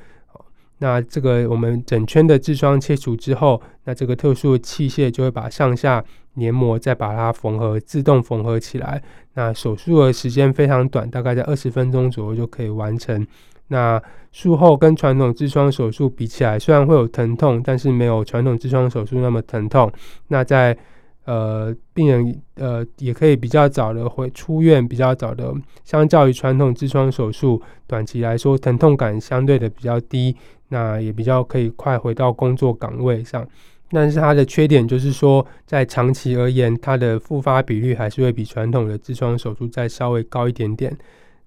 [0.81, 6.01] 那这个我们整圈的痔疮切除之后，那这个特殊的器械就会把上下
[6.35, 9.03] 黏膜再把它缝合，自动缝合起来。
[9.33, 13.27] 那手术的时间非常短，大概在二十分钟左右就可以完成。
[13.69, 13.99] 那
[14.32, 19.91] 术后跟传统痔疮手术比起来，虽然会有疼痛，但是没有传统痔疮手术那么疼痛。
[20.27, 20.77] 那在
[21.25, 25.53] 呃病人呃也可以比较早的回出院，比较早的，
[25.84, 30.36] 相较于传统痔疮手术，短期来说疼痛感相对的比较低，
[30.67, 33.47] 那也比较可以快回到工作岗位上。
[33.91, 40.95] 但是它的缺点就是说，在长期而言，它的复发比率还是会比传统的痔疮手术再稍微高一点点。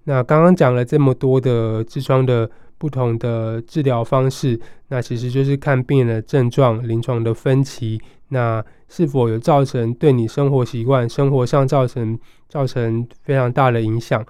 [0.05, 14.25] 那刚刚讲了这么多的痔疮的不同的治疗方式，那其实就是看病人的症状、临床的分期，那是否有造成对你生活习惯、生活上造成造成非常大的影响。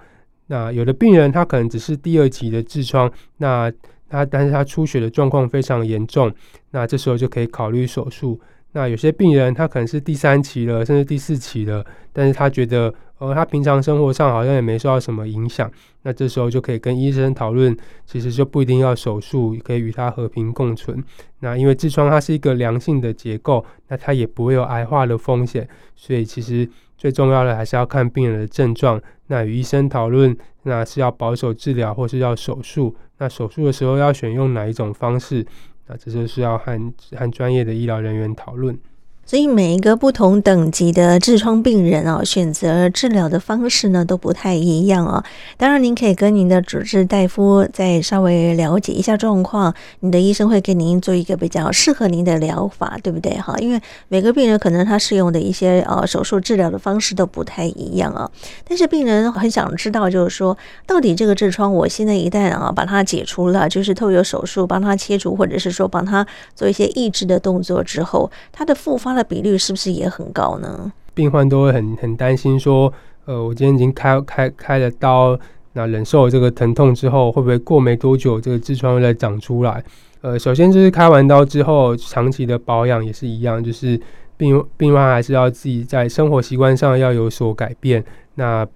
[0.46, 3.72] 那有的病人他可能只是第二级的痔疮，那
[4.08, 6.32] 他但是他出血的状况非常严重，
[6.70, 8.40] 那这时候就可以考虑手术。
[8.74, 15.70] 那有些病人他可能是第三期了，甚至第四期了，但是他觉得，呃，他平常生活上好像也没受到什么影响，
[16.02, 21.02] 那这时候就可以跟医生讨论，其实就不一定要手术，可以与他和平共存。
[21.38, 35.46] 那因为痔疮它是一个良性的结构，那它也不会有癌化的风险，所以其实最重要的还是要看病人的症状，那与医生讨论，那是要保守治疗或是要手术，那手术的时候要选用哪一种方式？
[35.86, 38.78] 那这就是要和和专业的医疗人员讨论。
[39.26, 45.24] 所以每一个不同等级的痔疮病人啊，选择治疗的方式呢都不太一样啊。
[45.56, 53.32] 当然，您可以跟您的主治大夫再稍微了解一下状况，你的医生会给您做一个比较适合您的疗法，对不对？
[53.38, 58.30] 哈，因为每个病人可能他适用的一些呃手术治疗的方式都不太一样啊。
[58.68, 60.54] 但是病人很想知道，就是说
[60.86, 69.13] 到底这个痔疮，我现在一旦啊把它解除了，就是透过手术帮他切除，或者是说帮他做一些抑制的动作之后，它的复发。
[69.14, 70.92] 它的比率是不是也很高呢？
[71.14, 72.92] 病患都会很很担心说，
[73.26, 75.38] 呃，我今天已经开开开了刀，
[75.74, 79.84] 那忍受这个疼痛之后，会不会过没多久这个痔疮又再长出来？
[80.22, 84.00] 呃，首先就是开完刀之后，长期的保养也是一样，就是
[84.36, 88.04] 病病患还是要自己在生活习惯上要有所改变。
[88.34, 88.66] 那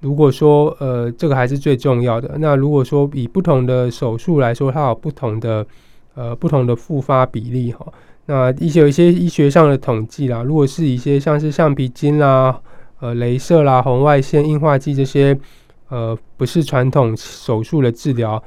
[0.00, 5.66] 如果说呃这个还是最重要的，那如果说以不同的手术来说，它有不同的
[6.14, 7.86] 呃不同的复发比例哈。
[8.26, 12.60] 那一些有一些医学上的统计啦，如果是一些像是橡皮筋啦、
[13.00, 15.36] 呃、镭射啦、红外线、硬化剂这些，
[15.88, 18.42] 呃，不是传统手术的治疗，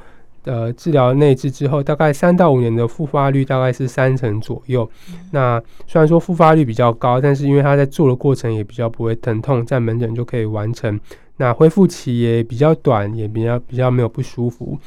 [0.46, 4.90] 呃，治疗内痔之后，大概三到五年的复发率大概是三成左右。
[5.32, 11.00] 那虽然说复发率比较高，但是因为它在做的过程也比较不会疼痛，在门诊就可以完成。
[11.38, 14.80] 那恢复期也比较短，也比较比较没有不舒服。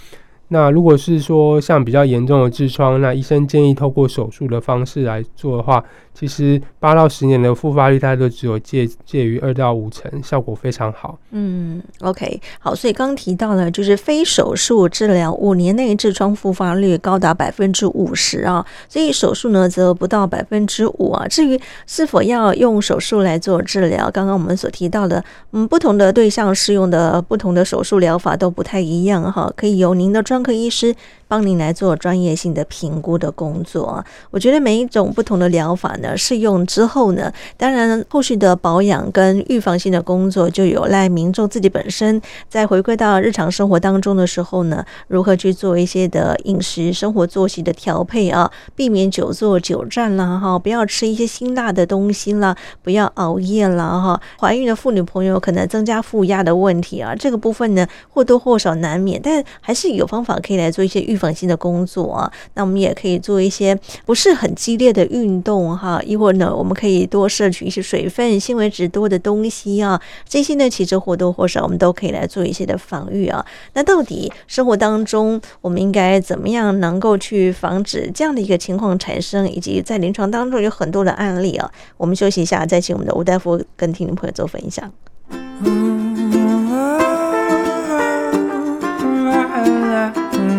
[0.48, 5.84] 那如果是说像比较严重的痔疮，那医生建议透过手术的方式来做的话。
[6.14, 11.16] 其实八到十年的复发率，大概都只有介介于二到五成，效果非常好。
[11.30, 21.24] 嗯，OK，好，所以刚提到了，就是非手术治疗五年内痔疮复发率高达百分之五十啊，所以手术呢则不到百分之五啊。
[21.28, 30.94] 至于是否要用手术来做治疗，刚刚我们所提到的，嗯，不同的对象适用的不同的手术疗法都不太一样哈，可以由您的专专科医师
[31.26, 34.02] 帮您来做专业性的评估的工作。
[34.30, 36.16] 我觉得每一种不同的疗法呢。
[36.16, 54.20] 试用之后呢，当然后续的保养跟预防性的工作就有赖民众自己本身在回归到日常生活当中的时候呢，如何去做一些的饮食生活作息的调配啊，避免久坐久站啦哈，不要吃一些辛辣的东西啦，不要熬夜啦哈。
[54.38, 62.32] 怀孕的妇女朋友可能增加负压的问题啊，这个部分呢或多或少难免，但还是有方可以来做一些预防性的工作啊。
[62.54, 66.00] 那我们也可以做一些不是很激烈的运动哈。
[66.04, 73.44] 亦或呢，我们可以多摄取一些水分、纤维质多的东西啊，这些呢，其实或多或少我们都可以来做一些的防御啊。
[73.74, 81.70] 那到底生活当中我们应该怎么样能够去防止这样的一个情况产生，以及在临床当中有很多的案例啊？
[81.96, 84.90] 我们休息一下，再请我们的吴大夫跟听众朋友做分享。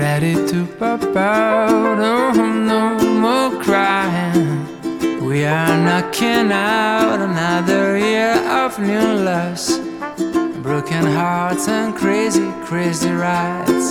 [0.00, 1.98] ready to pop out.
[1.98, 2.32] Oh,
[2.72, 2.84] no
[3.24, 4.66] more crying.
[5.22, 9.78] We are knocking out another year of new loves,
[10.62, 13.86] broken hearts and crazy, crazy rides.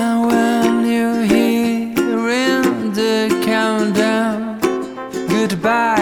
[0.00, 2.62] And when you hear
[2.98, 4.58] the countdown,
[5.28, 6.01] goodbye.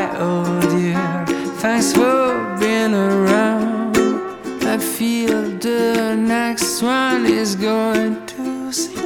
[7.40, 9.00] is going to sleep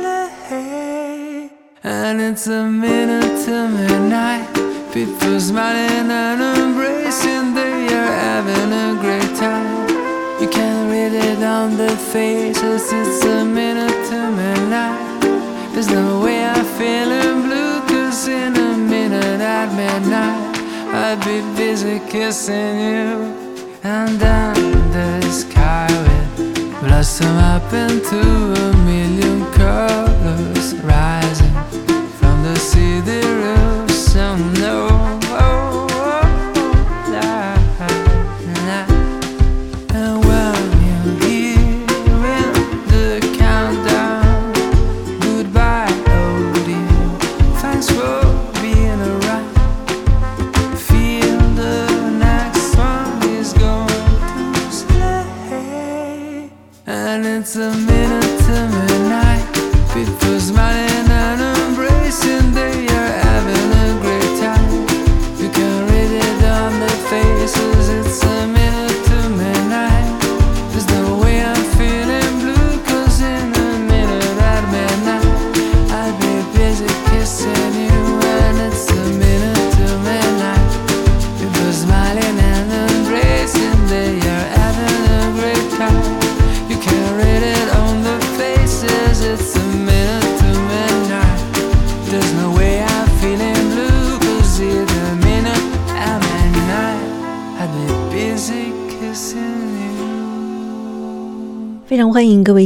[1.84, 4.48] And it's a minute to midnight.
[4.92, 9.86] People smiling and embracing They are having a great time.
[10.40, 14.98] You can read it on their faces It's a minute to midnight.
[15.72, 20.54] There's no way I'm feeling blue Cause in a minute at midnight
[21.04, 23.10] I'd be busy kissing you.
[23.84, 24.54] And then
[24.90, 25.73] the sky
[26.94, 31.52] blossom up into a million colors rising
[32.18, 33.73] from the city river.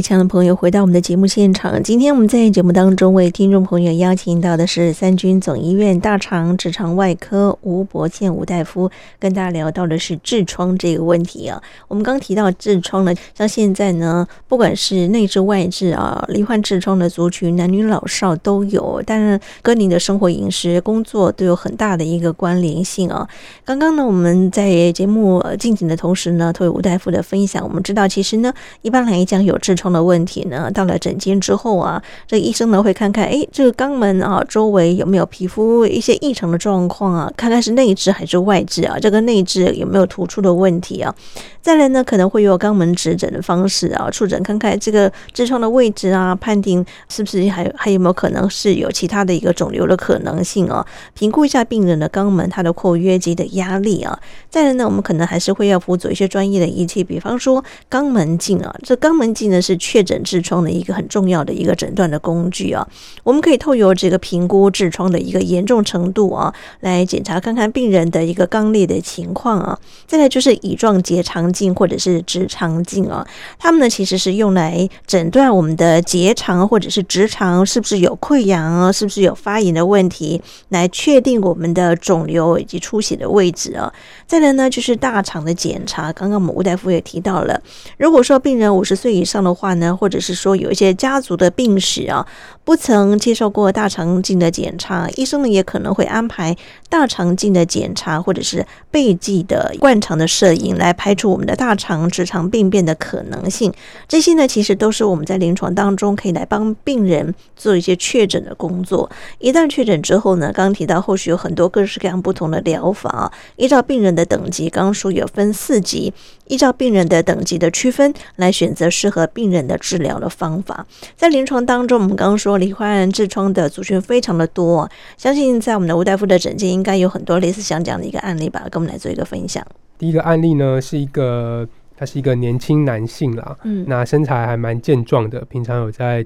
[0.09, 0.18] 成。
[0.29, 1.81] 朋友回到我们的节目现场。
[1.81, 11.59] 今天我们在节目当中为听众朋友邀请到的是三军总医院大肠直肠外科吴伯健吴大夫，跟大家聊到的是痔疮这个问题啊。
[11.87, 23.27] 我们刚提到痔疮呢，像现在呢，不管是内痔外痔啊，罹患痔疮的族群，男女老少都有，但是跟您的生活饮食、工作都有很大的一个关联性啊。
[23.65, 28.53] 刚刚呢，我们在节目进行的同时呢，透过吴大夫的分享，我们知道其实呢，
[28.83, 28.99] 一般。
[29.09, 41.13] 来讲有痔疮的问题呢，到了诊间之后啊，这医生呢会看看，哎，这个肛门啊周围有没有皮肤一些异常的状况啊，看看是内痔还是外痔啊，这个内痔有没有突出的问题啊？
[41.61, 50.85] 再来呢，可能会用肛门指诊的方式啊，触诊看看这个痔疮的位置啊，判定是不是还还有没有可能是有其他的一个肿瘤的可能性啊？
[51.13, 54.17] 评估一下病人的肛门它的括约肌的压力啊。
[54.49, 62.87] 再来呢，我们可能还是会要辅佐一些专业的仪器，比方说肛门镜啊，这肛门镜呢是确诊诊痔疮的一个很重要的一个诊断的工具啊。
[63.23, 69.77] 我们可以透过这个评估痔疮的一个严重程度啊，来检查看看病人的一个肛裂的情况啊。
[70.07, 73.27] 再来就是乙状结肠镜或者是直肠镜啊，
[73.59, 83.93] 它们呢其实是用来诊断我们的结肠或者是直肠是不是有溃疡啊，是不是有发炎的问题，来确定我们的肿瘤以及出血的位置啊。
[84.25, 87.61] 再来呢就是大肠的检查，刚刚我们吴大夫也提到了，
[87.97, 92.25] 如果说病人五十岁以上的话呢，或者是说有一些家族的病史啊，
[92.69, 96.55] 不曾接受过大肠镜的检查，医生呢也可能会安排
[96.87, 103.73] 大肠镜的检查，或者是背记的灌肠的摄影来排除我们的大肠直肠病变的可能性。
[104.07, 109.09] 这些呢其实都是我们在临床当中可以来帮病人做一些确诊的工作。
[109.39, 116.13] 一旦确诊之后呢，刚刚提到后续有很多各式各样不同的疗法啊，依照病人的等级，刚刚说有分四级，
[116.45, 120.85] 依照病人的等级的区分来选择适合病人的治疗的方法。
[121.17, 129.65] 在临床当中，我们刚刚说罹患痔疮的族群非常的多，相信在我们的吴大夫的诊间应该有很多类似像这样的一个案例吧，跟我们来做一个分享。
[129.97, 136.25] 第一个案例呢，是一个他是一个年轻男性啦，嗯，那身材还蛮健壮的，平常有在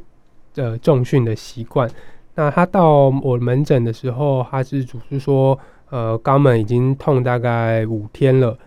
[0.56, 1.90] 呃重训的习惯。
[2.36, 5.58] 那他到我门诊的时候，他是主诉说，
[5.90, 8.58] 呃，肛门已经痛大概五天了，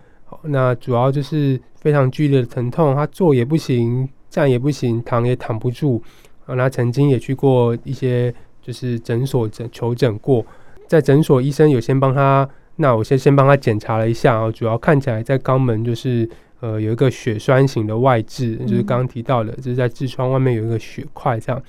[0.43, 6.01] 那主要就是非常剧烈的疼痛，他坐也不行，站也不行，躺也躺不住。
[6.47, 10.43] 啊，他曾经也去过一些就是诊所诊求诊过，
[10.87, 12.49] 在诊所医生有先帮他。
[12.79, 16.29] 那我先先帮他检查了一下啊，主要看起来在肛门就是
[16.59, 21.59] 呃有一个血栓型的外痔，就是刚刚提到的，就是在痔疮外面有一个血块这样。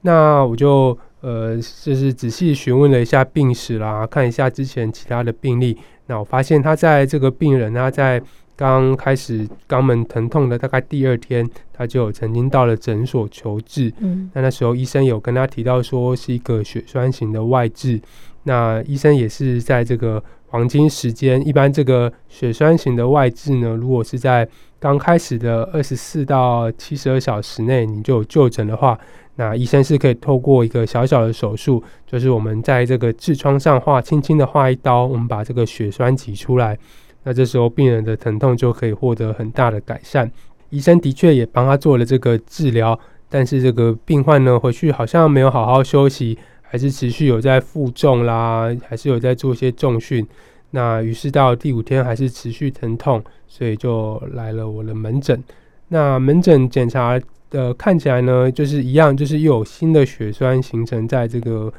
[0.00, 5.76] 那我就呃就是仔细询问了一下病史啦，看一下之前其他的病例。
[6.06, 8.18] 那我发现他在这个病人他在
[8.58, 13.92] 刚开始肛门疼痛的大概第二天，他就曾经到了诊所求治。
[14.00, 18.02] 嗯，那那时候医生有跟他提到说是一个血栓型的外痔。
[18.42, 24.48] 那医生也是在这个黄金时间，一般这个血栓型的外痔呢，如果是在
[24.80, 28.98] 刚开始的二十四到七十二小时内你就有就诊的话，
[29.36, 36.76] 那医生是可以透过一个小小的手术，就是我们在这个痔疮上画，轻轻的画一刀，我们把这个血栓挤出来，
[37.22, 40.30] 那这时候病人的疼痛就可以获得很大的改善。
[40.70, 42.98] 医生的确也帮他做了这个治疗，
[43.28, 46.38] 但是这个病患呢，回去好像没有好好休息。
[46.70, 50.26] 还是持续有在负重啦，还是有在做一些重训。
[50.72, 55.42] 那于是到第五天还是持续疼痛，所以就来了我的门诊。
[55.88, 61.72] 那门诊检查的看起来呢，就是一样，就是又有新的血栓形成在这个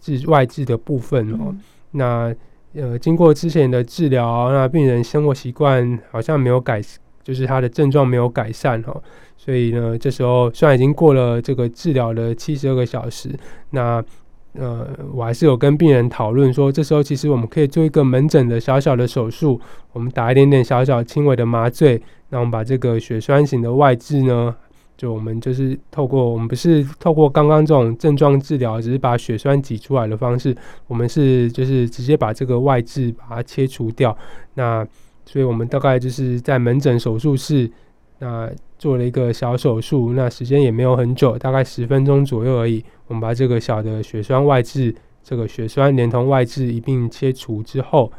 [0.00, 1.48] 治外痔的部分哦。
[1.48, 1.60] 嗯、
[1.90, 2.34] 那
[2.74, 6.80] 呃，经过之前的治疗，那病人生活习惯好像没有改，
[7.24, 9.02] 就是他的症状没有改善哦。
[9.36, 13.30] 所以呢，这时候虽然已经过了这个治疗的七十二个小时，
[13.70, 14.02] 那
[14.52, 19.60] 呃，我还是有跟病人讨论说，这时候其实我们可以做一个门诊的小小的手术，
[19.92, 24.54] 我们打一点点小小轻微的麻醉，那我们把这个血栓型的外痔呢，
[25.00, 30.54] 就我们就是透过我们不是透过刚刚这种症状治疗，只是把血栓挤出来的方式，
[30.88, 34.14] 我们是就是直接把这个外痔把它切除掉。
[34.56, 34.86] 那
[35.24, 37.70] 所以我们大概就是在门诊手术室。
[38.18, 42.84] 那做了一个小手术，那时间也没有很久，大概十分钟左右而已。
[43.06, 44.94] 我们把这个小的血栓外痔，
[45.24, 48.12] 这个血栓连同外痔一并切除之后，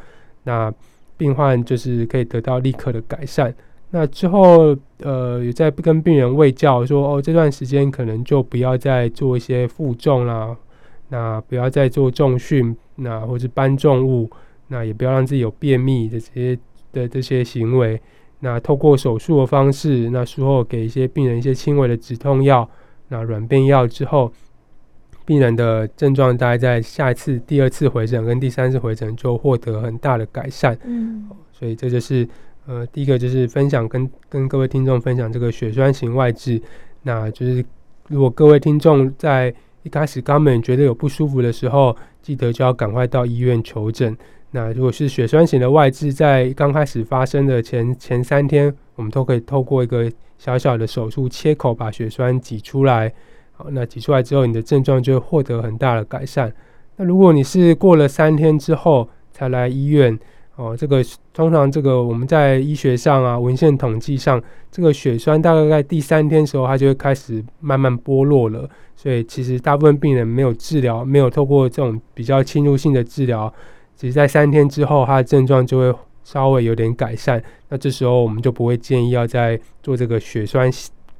[0.45, 0.73] 那
[1.17, 3.53] 病患就是可以得到立刻的改善。
[3.93, 10.55] 那之后，呃，也在跟病人喂教说，哦，这段时间可能就不要再做一些负重啦，
[11.09, 14.29] 那不要再做重训，那或是搬重物，
[14.69, 16.59] 那也不要让自己有便秘的这些
[16.93, 18.01] 的这些行为。
[18.39, 22.67] 那透过手术的方式，那术后给一些病人一些轻微的止痛药，
[23.09, 24.31] 那软便药之后，
[25.25, 30.77] 病人的症状大概在下一次、第二次回诊跟第三次回诊就获得很大的改善。
[30.85, 32.27] 嗯，所以这就是
[32.71, 36.61] 呃，第一个就是分享跟跟各位听众分享这个血栓型外痔，
[37.03, 37.63] 那就是
[38.07, 39.53] 如果各位听众在
[39.83, 44.15] 一开始肛门觉得有不舒服的时候，记得就要赶快到医院求诊。
[44.51, 53.11] 那如果是血栓型的外痔，在刚开始发生的前前三天，我们都可以透过一个小小的手术切口把血栓挤出来。
[53.51, 56.49] 好，那挤出来之后，你的症状就会获得很大的改善。
[56.95, 60.17] 那如果你是过了三天之后才来医院，
[60.61, 61.03] 哦，这个
[61.33, 64.39] 通常这个我们在医学上啊文献统计上，
[64.71, 68.69] 这个血栓大概在第三天时候，它就会开始慢慢剥落了。
[68.95, 73.51] 所以其实大部分病人没有治疗，没有透过这种比较侵入性的治疗。
[73.95, 77.41] 其实，在三天之后，他的症状就会稍微有点改善。
[77.69, 80.69] 那这时候，我们就不会建议要再做这个血栓。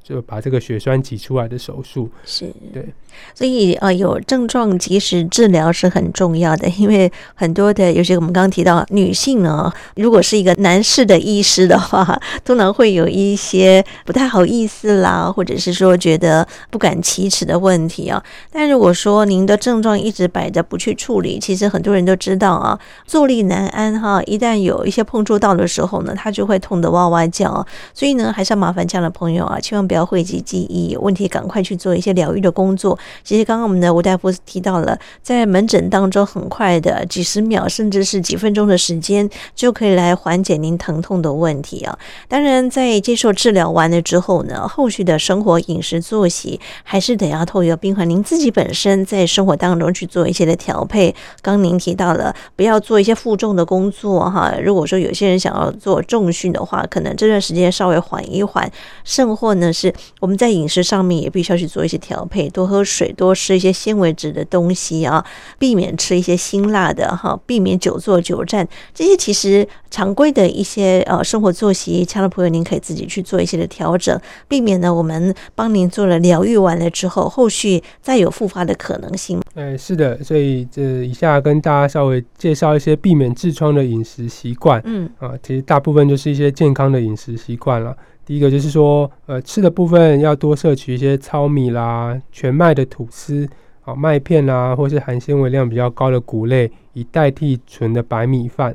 [0.02, 2.92] 就把这个血栓挤出来的手术是对，
[3.34, 18.22] 所以呃有症状及时治疗是很重要的，因为很多的，尤其我们刚刚提到女性呢，如果是一个男士的医师的话，通常会有一些不太好意思啦，或者是说觉得不敢启齿的问题啊。
[18.50, 27.64] 但如果说您的症状一直摆着不去处理，其实很多人都知道啊，坐立难安哈，一旦有一些碰触到的时候呢，他就会痛得哇哇叫。
[27.94, 32.98] 所以呢，还是要麻烦这样的朋友啊，千万不要讳疾忌医，有问题赶快去做一些疗愈的工作。
[33.22, 41.98] 其实刚刚我们的吴大夫提到了，在门诊当中，很快的几十秒，甚至是几分钟的时间，就可以来缓解您疼痛的问题啊。
[42.26, 51.14] 当然，在接受治疗完了之后呢，后续的生活饮食作息还是得要透过病患您自己本身在生活当中去做一些的调配。
[51.42, 54.54] 刚您提到了，不要做一些负重的工作哈。
[54.64, 58.72] 如果说有些人想要做重训的话，可能这段时间稍微缓一缓，
[59.04, 59.81] 甚或呢是。
[60.20, 65.24] 我们在饮食上面也必须要去做一些调配，多喝水，多吃一些纤维质的东西啊，
[65.58, 79.40] 避免吃一些辛辣的哈，避免久坐久站，这些其实常规的一些呃生活作息，亲爱的朋友您可以自己去做一些的调整，避免呢我们帮您做了疗愈完了之后，后续再有复发的可能性。
[79.54, 84.80] 哎，是的，所以这以下跟大家稍微介绍一些避免痔疮的饮食习惯。
[84.84, 87.96] 嗯啊，其实大部分就是一些健康的饮食习惯了。
[88.24, 93.48] 第一个就是说，呃，吃的部分要多摄取一些糙米啦、全麦的吐司、
[93.84, 98.74] 啊麦片啦，或是含纤维量比较高的谷类，以代替纯的白米饭。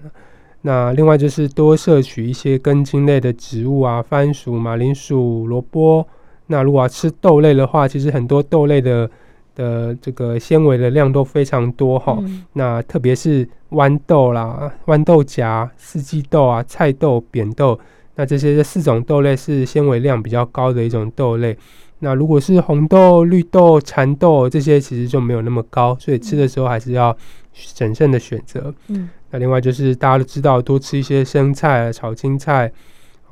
[0.63, 6.05] 那另外就是多摄取一些根茎类的植物啊，番薯、马铃薯、萝卜。
[6.47, 9.09] 那如果要吃豆类的话，其实很多豆类的
[9.55, 12.17] 的这个纤维的量都非常多哈。
[12.21, 17.79] 嗯、那特别是豌豆啦、豌豆荚、四季豆啊、菜豆、扁豆。
[18.17, 21.57] 那这些这四种豆类是纤维量比较高的一种豆类。
[21.99, 27.15] 那如果是红豆、绿豆、蚕豆这些，其实就没有那么高，所以吃的时候还是要
[27.53, 28.71] 审慎的选择。
[28.89, 29.09] 嗯。
[29.31, 32.71] 那另外就是大家都知道，多吃一些生菜、炒青菜、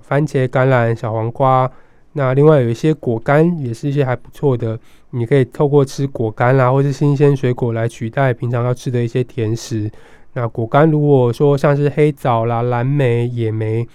[0.02, 1.70] 番茄、橄榄、小黄瓜。
[2.14, 4.80] 那另外有一些果干，也是一些还不错的。
[5.12, 9.90] 你可以透过吃果干啦，或是新鲜水果来取代平常要吃的一些甜食。
[10.34, 13.88] 那果干如果说像是黑枣啦、蓝莓、野莓。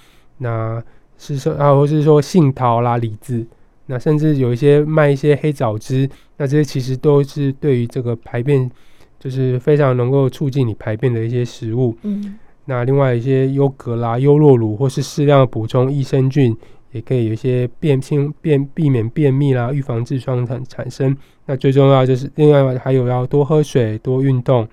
[0.42, 0.82] 那
[1.18, 3.46] 是说啊，或是说杏桃啦、李子，
[3.84, 8.70] 那甚至有一些卖一些黑枣汁，那这些其实都是对于这个排便，
[9.18, 11.94] 就是非常能够促进你排便的一些食物。
[12.04, 16.56] 嗯，那另外一些优格啦、优酪乳，或是适量补充益生菌，
[16.92, 21.14] 也可以有一些便清便避免便秘啦，预防痔疮产产生。
[21.44, 24.66] 那最重要就是另外还有要多喝水、多运动。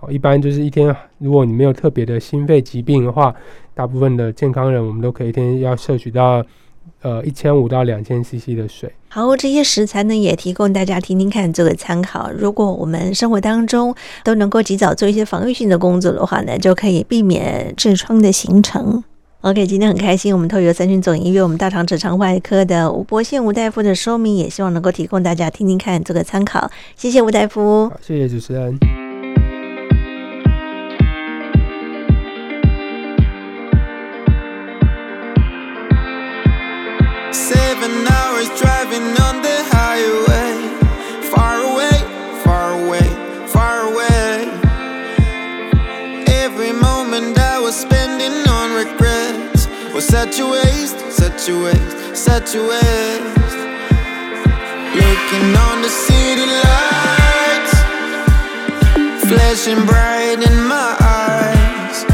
[0.00, 3.32] 哦，一般就是一天，如果你没有特别的心肺疾病的话。
[3.76, 6.42] 大部分的健康人，我们都可以一天要摄取到，
[7.02, 8.90] 呃，一千五到两千 CC 的水。
[9.08, 12.30] 好，这些食材呢，也提供大家听听看，做个参考。
[12.30, 19.04] 如果我们生活当中都能够及早做一些防御性的工作的话呢，就可以避免痔疮的形成。
[19.42, 26.70] OK，今天很开心，我们透过三军总医院我们大肠直肠外科的吴伯宪吴大夫的说明，也希望能够提供大家听听看，做个参考。
[26.96, 29.05] 谢谢吴大夫，谢谢主持人。
[38.96, 40.56] driving on the highway.
[41.30, 41.98] Far away,
[42.44, 43.08] far away,
[43.48, 44.48] far away.
[46.28, 52.54] Every moment I was spending on regrets was such a waste, such a waste, such
[52.54, 53.56] a waste.
[55.00, 57.74] Looking on the city lights,
[59.28, 62.04] flashing bright in my eyes.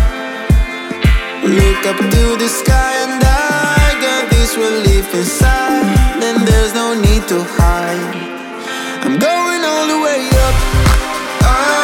[1.44, 6.01] Look up to the sky and I got this relief inside
[6.72, 8.16] there's no need to hide.
[9.04, 10.56] I'm going all the way up.
[11.44, 11.81] Ah,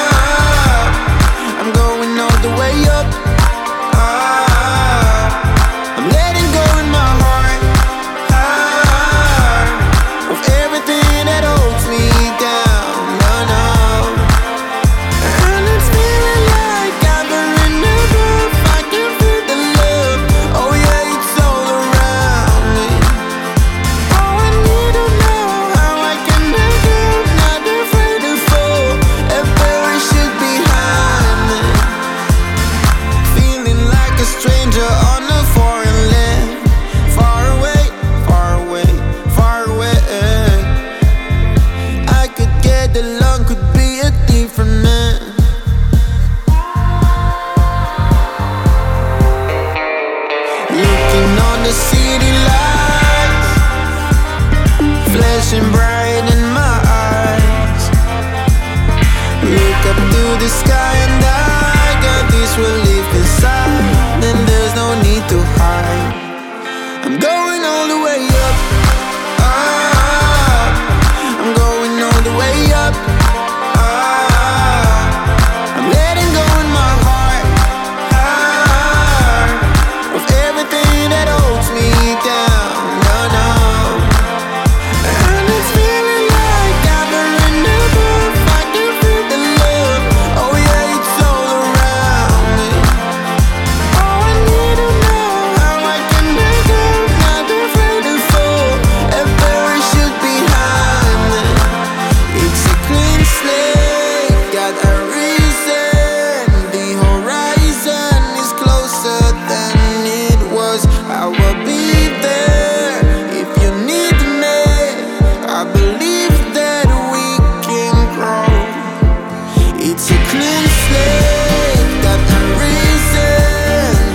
[119.91, 122.49] It's a clean slate that I'm.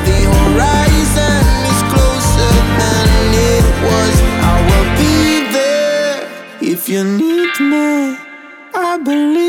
[0.07, 3.09] The horizon is closer than
[3.51, 4.15] it was.
[4.51, 5.17] I will be
[5.57, 6.19] there
[6.61, 8.17] if you need me.
[8.75, 9.42] I believe.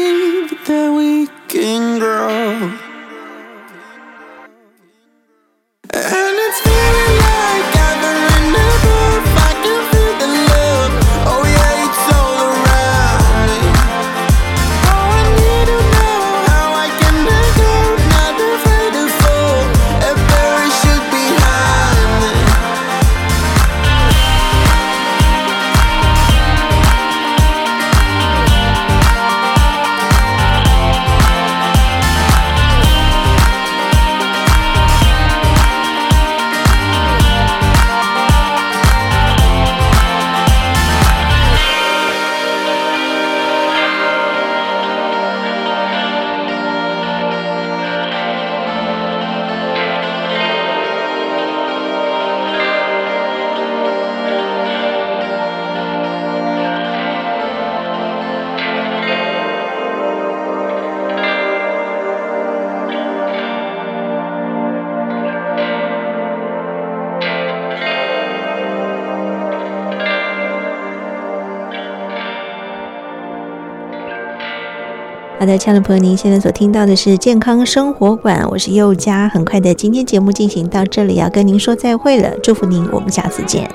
[75.45, 79.29] 好的，亲爱的朋友，您现在所听到的是健康生活馆，我是佑佳。
[79.29, 83.71] 很快的，今天节目进行到这里，要跟您说再会了，祝福您，我们下次见。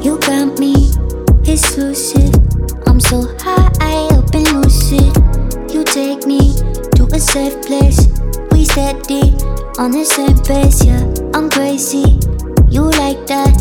[0.00, 0.88] You got me,
[1.44, 2.32] exclusive.
[2.86, 5.12] I'm so high, open lucid.
[5.70, 6.54] You take me
[6.92, 8.08] to a safe place.
[8.52, 9.34] We steady
[9.76, 10.82] on the same pace.
[10.82, 12.18] Yeah, I'm crazy.
[12.70, 13.52] You like that?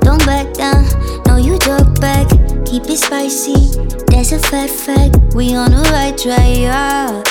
[0.00, 0.84] Don't back down.
[1.28, 2.26] No, you talk back.
[2.72, 3.76] Keep it spicy.
[4.08, 5.34] That's a fact, fact.
[5.34, 7.22] We on the right track, yeah.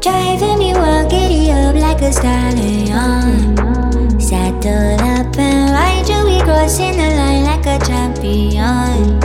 [0.00, 3.58] Driving me wild, giddy up like a stallion.
[4.18, 9.20] Saddle up and ride you, we crossing the line like a champion.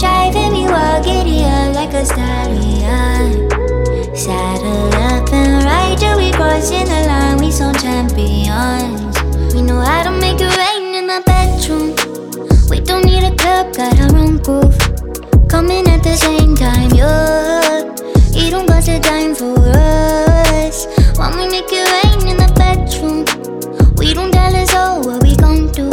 [0.00, 3.50] Driving me wild, giddy up like a stallion.
[4.16, 9.14] Saddle up and ride you, we crossing the line, we some champions.
[9.52, 12.03] We know how to make it rain in the bedroom.
[13.44, 14.78] We club, got our own groove.
[15.50, 17.84] Coming at the same time, yeah.
[18.32, 20.86] You don't got a dime for us.
[21.18, 23.26] Want me make it rain in the bedroom?
[23.98, 25.90] We don't tell us all what we gon' do.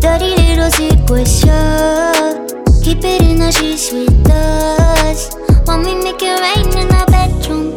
[0.00, 2.34] Dirty little secrets, yeah.
[2.82, 5.36] Keep it in the sheets with us.
[5.68, 7.76] Want me make it rain in the bedroom,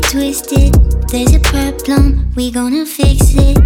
[0.00, 0.74] it twisted.
[1.10, 3.56] There's a problem, we gonna fix it.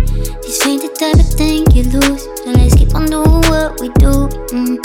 [0.43, 2.23] This ain't the type of thing you lose.
[2.25, 4.29] So let's keep on doing what we do.
[4.57, 4.81] Mm.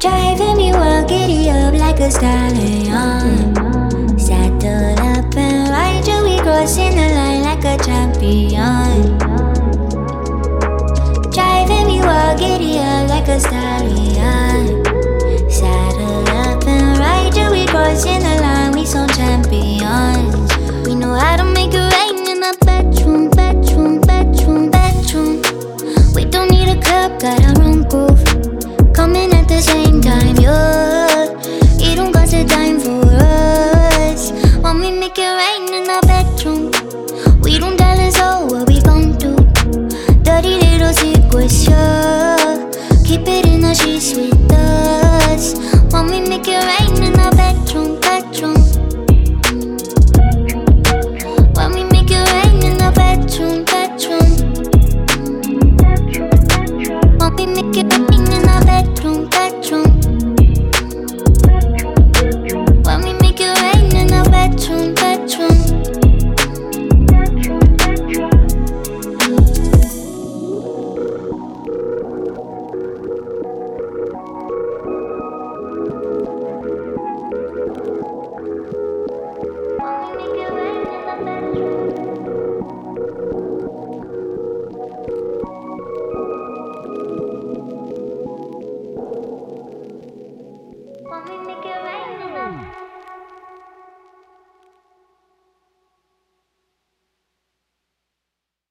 [0.00, 3.54] Driving me wild, giddy up like a stallion.
[4.18, 9.18] Saddle up and ride you, we crossing the line like a champion.
[11.30, 14.84] Driving me wild, giddy up like a stallion.
[15.50, 18.41] Saddle up and ride you, we crossing the
[19.52, 21.51] We know how to